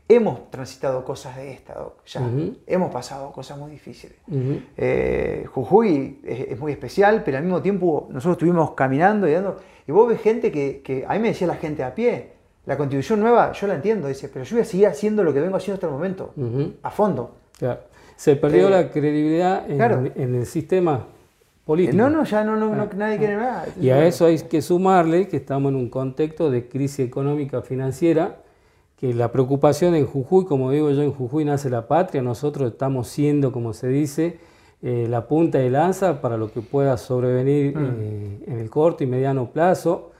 hemos 0.08 0.50
transitado 0.50 1.04
cosas 1.04 1.36
de 1.36 1.52
esta, 1.52 1.74
ya 2.06 2.20
hemos 2.66 2.92
pasado 2.92 3.32
cosas 3.32 3.58
muy 3.58 3.70
difíciles. 3.70 4.16
Eh, 4.76 5.44
Jujuy 5.52 6.20
es, 6.24 6.58
muy 6.58 6.72
especial, 6.72 7.22
pero 7.24 7.38
al 7.38 7.42
mismo 7.42 7.60
tiempo 7.60 8.06
nosotros 8.10 8.36
estuvimos 8.36 8.72
caminando 8.72 9.28
y 9.28 9.32
dando, 9.32 9.56
y 9.86 9.92
vos 9.92 10.08
ves 10.08 10.20
gente 10.20 10.52
que, 10.52 10.80
que, 10.82 11.04
a 11.06 11.14
mí 11.14 11.18
me 11.18 11.28
decía 11.28 11.46
la 11.46 11.56
gente 11.56 11.82
a 11.82 11.94
pie, 11.94 12.32
la 12.66 12.76
constitución 12.76 13.20
nueva, 13.20 13.52
yo 13.52 13.66
la 13.66 13.74
entiendo, 13.74 14.08
dice, 14.08 14.28
pero 14.28 14.44
yo 14.44 14.56
voy 14.56 14.62
a 14.62 14.64
seguir 14.64 14.86
haciendo 14.86 15.24
lo 15.24 15.32
que 15.32 15.40
vengo 15.40 15.56
haciendo 15.56 15.74
hasta 15.74 15.86
el 15.86 15.92
momento, 15.92 16.32
a 16.82 16.90
fondo. 16.90 17.36
Se 18.16 18.36
perdió 18.36 18.68
eh, 18.68 18.70
la 18.70 18.90
credibilidad 18.90 19.68
en, 19.68 20.34
el 20.34 20.46
sistema 20.46 21.06
político. 21.64 21.96
No, 21.96 22.10
no, 22.10 22.24
ya 22.24 22.44
no, 22.44 22.56
no, 22.56 22.72
ah, 22.80 22.88
nadie 22.96 23.18
quiere 23.18 23.36
nada. 23.36 23.66
Y 23.80 23.90
a 23.90 24.06
eso 24.06 24.26
hay 24.26 24.38
que 24.38 24.62
sumarle 24.62 25.28
que 25.28 25.36
estamos 25.36 25.70
en 25.70 25.76
un 25.76 25.90
contexto 25.90 26.50
de 26.50 26.68
crisis 26.68 27.00
económica 27.00 27.62
financiera 27.62 28.38
que 28.96 29.12
la 29.12 29.30
preocupación 29.30 29.94
en 29.94 30.06
Jujuy, 30.06 30.46
como 30.46 30.70
digo 30.70 30.90
yo, 30.90 31.02
en 31.02 31.12
Jujuy 31.12 31.44
nace 31.44 31.68
la 31.68 31.86
patria, 31.86 32.22
nosotros 32.22 32.72
estamos 32.72 33.08
siendo, 33.08 33.52
como 33.52 33.74
se 33.74 33.88
dice, 33.88 34.38
eh, 34.82 35.06
la 35.08 35.26
punta 35.26 35.58
de 35.58 35.70
lanza 35.70 36.20
para 36.20 36.36
lo 36.36 36.50
que 36.50 36.60
pueda 36.60 36.96
sobrevenir 36.96 37.76
mm. 37.76 37.96
eh, 37.98 38.38
en 38.46 38.58
el 38.58 38.70
corto 38.70 39.04
y 39.04 39.06
mediano 39.06 39.50
plazo. 39.50 40.12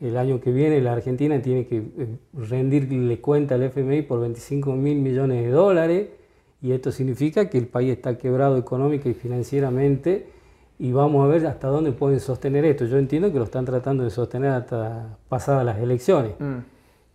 El 0.00 0.16
año 0.16 0.40
que 0.40 0.52
viene 0.52 0.80
la 0.80 0.92
Argentina 0.92 1.40
tiene 1.40 1.66
que 1.66 1.78
eh, 1.78 2.16
rendirle 2.34 3.20
cuenta 3.20 3.54
al 3.54 3.62
FMI 3.62 4.02
por 4.02 4.20
25 4.20 4.72
mil 4.72 4.98
millones 4.98 5.44
de 5.44 5.50
dólares 5.50 6.08
y 6.60 6.72
esto 6.72 6.92
significa 6.92 7.48
que 7.48 7.58
el 7.58 7.66
país 7.66 7.92
está 7.92 8.18
quebrado 8.18 8.58
económica 8.58 9.08
y 9.08 9.14
financieramente 9.14 10.26
y 10.78 10.92
vamos 10.92 11.24
a 11.24 11.28
ver 11.28 11.46
hasta 11.46 11.68
dónde 11.68 11.92
pueden 11.92 12.20
sostener 12.20 12.64
esto. 12.64 12.84
Yo 12.84 12.98
entiendo 12.98 13.32
que 13.32 13.38
lo 13.38 13.44
están 13.44 13.64
tratando 13.64 14.04
de 14.04 14.10
sostener 14.10 14.50
hasta 14.50 15.16
pasadas 15.28 15.64
las 15.64 15.78
elecciones. 15.78 16.32
Mm. 16.38 16.58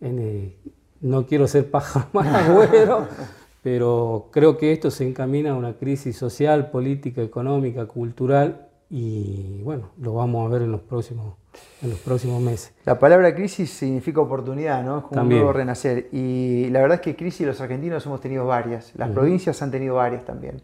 En, 0.00 0.54
no 1.02 1.26
quiero 1.26 1.46
ser 1.46 1.70
paja 1.70 2.08
más 2.12 2.26
agüero, 2.26 3.06
pero 3.62 4.28
creo 4.30 4.56
que 4.56 4.72
esto 4.72 4.90
se 4.90 5.06
encamina 5.06 5.50
a 5.50 5.54
una 5.54 5.74
crisis 5.74 6.16
social, 6.16 6.70
política, 6.70 7.20
económica, 7.22 7.86
cultural 7.86 8.68
y 8.94 9.62
bueno, 9.62 9.90
lo 9.98 10.14
vamos 10.14 10.46
a 10.46 10.52
ver 10.52 10.62
en 10.62 10.70
los 10.70 10.82
próximos, 10.82 11.34
en 11.80 11.90
los 11.90 11.98
próximos 12.00 12.42
meses. 12.42 12.74
La 12.84 12.98
palabra 12.98 13.34
crisis 13.34 13.70
significa 13.70 14.20
oportunidad, 14.20 14.84
¿no? 14.84 14.98
Es 14.98 15.04
como 15.04 15.22
un 15.22 15.28
nuevo 15.30 15.50
renacer. 15.50 16.08
Y 16.12 16.68
la 16.68 16.82
verdad 16.82 16.96
es 16.96 17.00
que 17.00 17.16
crisis 17.16 17.46
los 17.46 17.58
argentinos 17.62 18.04
hemos 18.04 18.20
tenido 18.20 18.44
varias, 18.44 18.92
las 18.94 19.08
provincias 19.08 19.62
han 19.62 19.70
tenido 19.70 19.94
varias 19.94 20.26
también. 20.26 20.60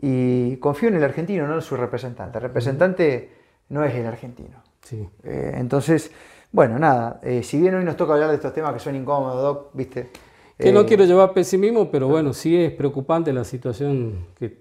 Y 0.00 0.56
confío 0.56 0.88
en 0.88 0.96
el 0.96 1.04
argentino, 1.04 1.46
no 1.46 1.54
en 1.54 1.62
su 1.62 1.76
representante. 1.76 2.38
El 2.38 2.42
representante 2.42 3.30
no 3.68 3.84
es 3.84 3.94
el 3.94 4.06
argentino. 4.06 4.60
Sí. 4.82 5.08
Eh, 5.22 5.54
entonces, 5.54 6.10
bueno, 6.52 6.78
nada, 6.78 7.18
eh, 7.22 7.42
si 7.42 7.58
bien 7.58 7.74
hoy 7.74 7.84
nos 7.84 7.96
toca 7.96 8.12
hablar 8.12 8.28
de 8.28 8.36
estos 8.36 8.52
temas 8.52 8.74
que 8.74 8.78
son 8.78 8.94
incómodos, 8.94 9.42
Doc, 9.42 9.70
viste. 9.72 10.10
Que 10.58 10.70
no 10.70 10.80
eh, 10.80 10.86
quiero 10.86 11.04
llevar 11.04 11.32
pesimismo, 11.32 11.90
pero 11.90 12.08
bueno, 12.08 12.34
sí 12.34 12.56
es 12.56 12.70
preocupante 12.72 13.32
la 13.32 13.44
situación 13.44 14.26
que 14.38 14.58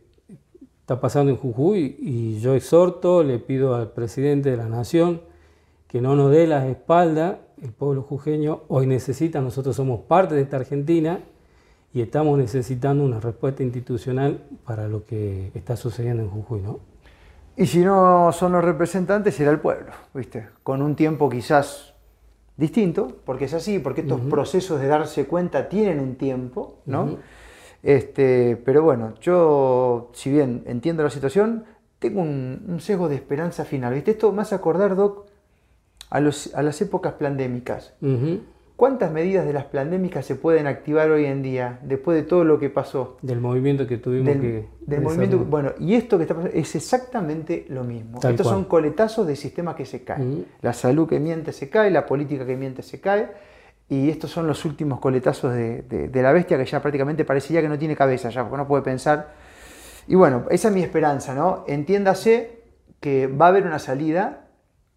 está 0.79 1.01
pasando 1.01 1.31
en 1.31 1.37
Jujuy 1.37 1.97
y 1.99 2.39
yo 2.39 2.55
exhorto, 2.55 3.23
le 3.23 3.39
pido 3.39 3.75
al 3.75 3.91
presidente 3.91 4.49
de 4.49 4.57
la 4.57 4.69
Nación 4.69 5.21
que 5.87 5.99
no 5.99 6.15
nos 6.15 6.31
dé 6.31 6.47
la 6.47 6.65
espalda, 6.69 7.39
el 7.61 7.73
pueblo 7.73 8.03
jujeño 8.03 8.61
hoy 8.69 8.87
necesita, 8.87 9.41
nosotros 9.41 9.75
somos 9.75 9.99
parte 9.99 10.33
de 10.33 10.41
esta 10.41 10.55
Argentina 10.55 11.19
y 11.93 12.01
estamos 12.01 12.37
necesitando 12.37 13.03
una 13.03 13.19
respuesta 13.19 13.63
institucional 13.63 14.41
para 14.65 14.87
lo 14.87 15.05
que 15.05 15.51
está 15.53 15.75
sucediendo 15.75 16.23
en 16.23 16.29
Jujuy, 16.29 16.61
¿no? 16.61 16.90
Y 17.57 17.65
si 17.65 17.79
no 17.79 18.31
son 18.31 18.53
los 18.53 18.63
representantes, 18.63 19.35
será 19.35 19.51
el 19.51 19.59
pueblo, 19.59 19.91
¿viste? 20.13 20.47
Con 20.63 20.81
un 20.81 20.95
tiempo 20.95 21.29
quizás 21.29 21.93
distinto, 22.57 23.17
porque 23.25 23.45
es 23.45 23.53
así, 23.53 23.79
porque 23.79 24.01
estos 24.01 24.21
procesos 24.21 24.79
de 24.79 24.87
darse 24.87 25.25
cuenta 25.25 25.67
tienen 25.67 25.99
un 25.99 26.15
tiempo, 26.15 26.77
¿no? 26.85 27.17
este, 27.83 28.55
pero 28.57 28.83
bueno, 28.83 29.15
yo, 29.21 30.11
si 30.13 30.31
bien 30.31 30.63
entiendo 30.65 31.03
la 31.03 31.09
situación, 31.09 31.65
tengo 31.99 32.21
un, 32.21 32.77
sesgo 32.79 33.09
de 33.09 33.15
esperanza 33.15 33.65
final, 33.65 33.93
¿viste? 33.93 34.11
Esto 34.11 34.31
más 34.31 34.53
acordar, 34.53 34.95
Doc, 34.95 35.25
a, 36.09 36.19
los, 36.19 36.53
a 36.53 36.61
las 36.61 36.81
épocas 36.81 37.13
pandémicas. 37.13 37.93
¿Cuántas 38.81 39.11
medidas 39.11 39.45
de 39.45 39.53
las 39.53 39.65
pandémicas 39.65 40.25
se 40.25 40.33
pueden 40.33 40.65
activar 40.65 41.11
hoy 41.11 41.25
en 41.25 41.43
día 41.43 41.77
después 41.83 42.17
de 42.17 42.23
todo 42.23 42.43
lo 42.43 42.57
que 42.57 42.71
pasó? 42.71 43.19
Del 43.21 43.39
movimiento 43.39 43.85
que 43.85 43.99
tuvimos 43.99 44.37
que. 44.37 44.69
Del 44.79 45.01
movimiento, 45.01 45.37
bueno, 45.37 45.73
y 45.79 45.93
esto 45.93 46.17
que 46.17 46.23
está 46.23 46.33
pasando 46.33 46.57
es 46.57 46.75
exactamente 46.75 47.67
lo 47.69 47.83
mismo. 47.83 48.19
Estos 48.27 48.47
son 48.47 48.65
coletazos 48.65 49.27
de 49.27 49.35
sistemas 49.35 49.75
que 49.75 49.85
se 49.85 50.03
caen. 50.03 50.47
La 50.63 50.73
salud 50.73 51.07
que 51.07 51.19
miente 51.19 51.53
se 51.53 51.69
cae, 51.69 51.91
la 51.91 52.07
política 52.07 52.43
que 52.43 52.57
miente 52.57 52.81
se 52.81 52.99
cae. 52.99 53.29
Y 53.87 54.09
estos 54.09 54.31
son 54.31 54.47
los 54.47 54.65
últimos 54.65 54.99
coletazos 54.99 55.53
de, 55.53 56.09
la 56.11 56.31
bestia 56.31 56.57
que 56.57 56.65
ya 56.65 56.81
prácticamente 56.81 57.23
parecía 57.23 57.61
que 57.61 57.69
no 57.69 57.77
tiene 57.77 57.95
cabeza, 57.95 58.31
ya, 58.31 58.41
porque 58.41 58.57
no 58.57 58.67
puede 58.67 58.81
pensar. 58.81 59.35
Y 60.07 60.15
bueno, 60.15 60.45
esa 60.49 60.69
es 60.69 60.73
mi 60.73 60.81
esperanza, 60.81 61.35
¿no? 61.35 61.65
Entiéndase 61.67 62.63
que 62.99 63.27
va 63.27 63.45
a 63.45 63.49
haber 63.49 63.67
una 63.67 63.77
salida, 63.77 64.47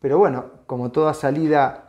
pero 0.00 0.16
bueno, 0.16 0.46
como 0.66 0.90
toda 0.90 1.12
salida 1.12 1.83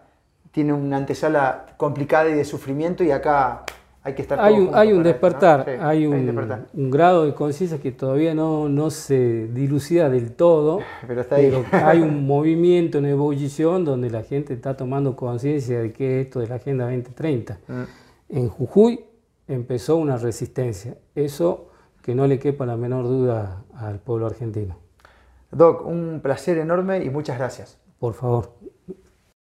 tiene 0.56 0.72
una 0.72 0.96
antesala 0.96 1.65
complicada 1.76 2.30
y 2.30 2.34
de 2.34 2.46
sufrimiento 2.46 3.04
y 3.04 3.12
acá 3.12 3.65
hay 4.02 4.13
que 4.13 4.22
estar... 4.22 4.39
Hay 4.39 4.54
un, 4.54 4.74
hay 4.74 4.94
un 4.94 5.04
despertar, 5.04 5.68
hay, 5.82 6.08
un, 6.08 6.89
grado 6.89 7.26
de 7.26 7.34
conciencia 7.34 7.78
que 7.82 7.91
todavía 7.91 8.34
no, 8.34 8.70
no, 8.70 8.89
se 8.89 9.48
dilucida 9.48 10.10
del 10.10 10.32
todo, 10.32 10.80
pero, 11.08 11.20
está 11.20 11.36
ahí. 11.36 11.52
hay 11.74 12.00
un 12.00 12.26
movimiento, 12.26 13.00
una 13.00 13.10
ebullición 13.10 13.84
donde 13.84 14.10
la 14.10 14.24
gente 14.24 14.54
está 14.54 14.78
tomando 14.78 15.18
conciencia 15.18 15.82
de 15.82 15.91
que 15.91 16.22
esto 16.22 16.39
de 16.39 16.48
la 16.48 16.56
Agenda 16.56 16.86
2030. 16.86 17.60
Mm. 17.68 17.84
En 18.30 18.48
Jujuy 18.48 19.04
empezó 19.50 19.98
una 19.98 20.15
resistencia, 20.15 20.96
eso 21.15 21.68
que 22.02 22.15
no 22.15 22.28
le 22.28 22.39
quepa 22.39 22.65
la 22.65 22.78
menor 22.78 23.04
duda 23.04 23.65
al 23.76 24.00
pueblo 24.00 24.28
argentino. 24.28 24.78
Doc, 25.52 25.86
un 25.86 26.22
placer 26.24 26.60
enorme 26.60 27.04
y 27.04 27.10
muchas 27.10 27.38
gracias. 27.38 27.78
Por 28.00 28.13
favor. 28.13 28.52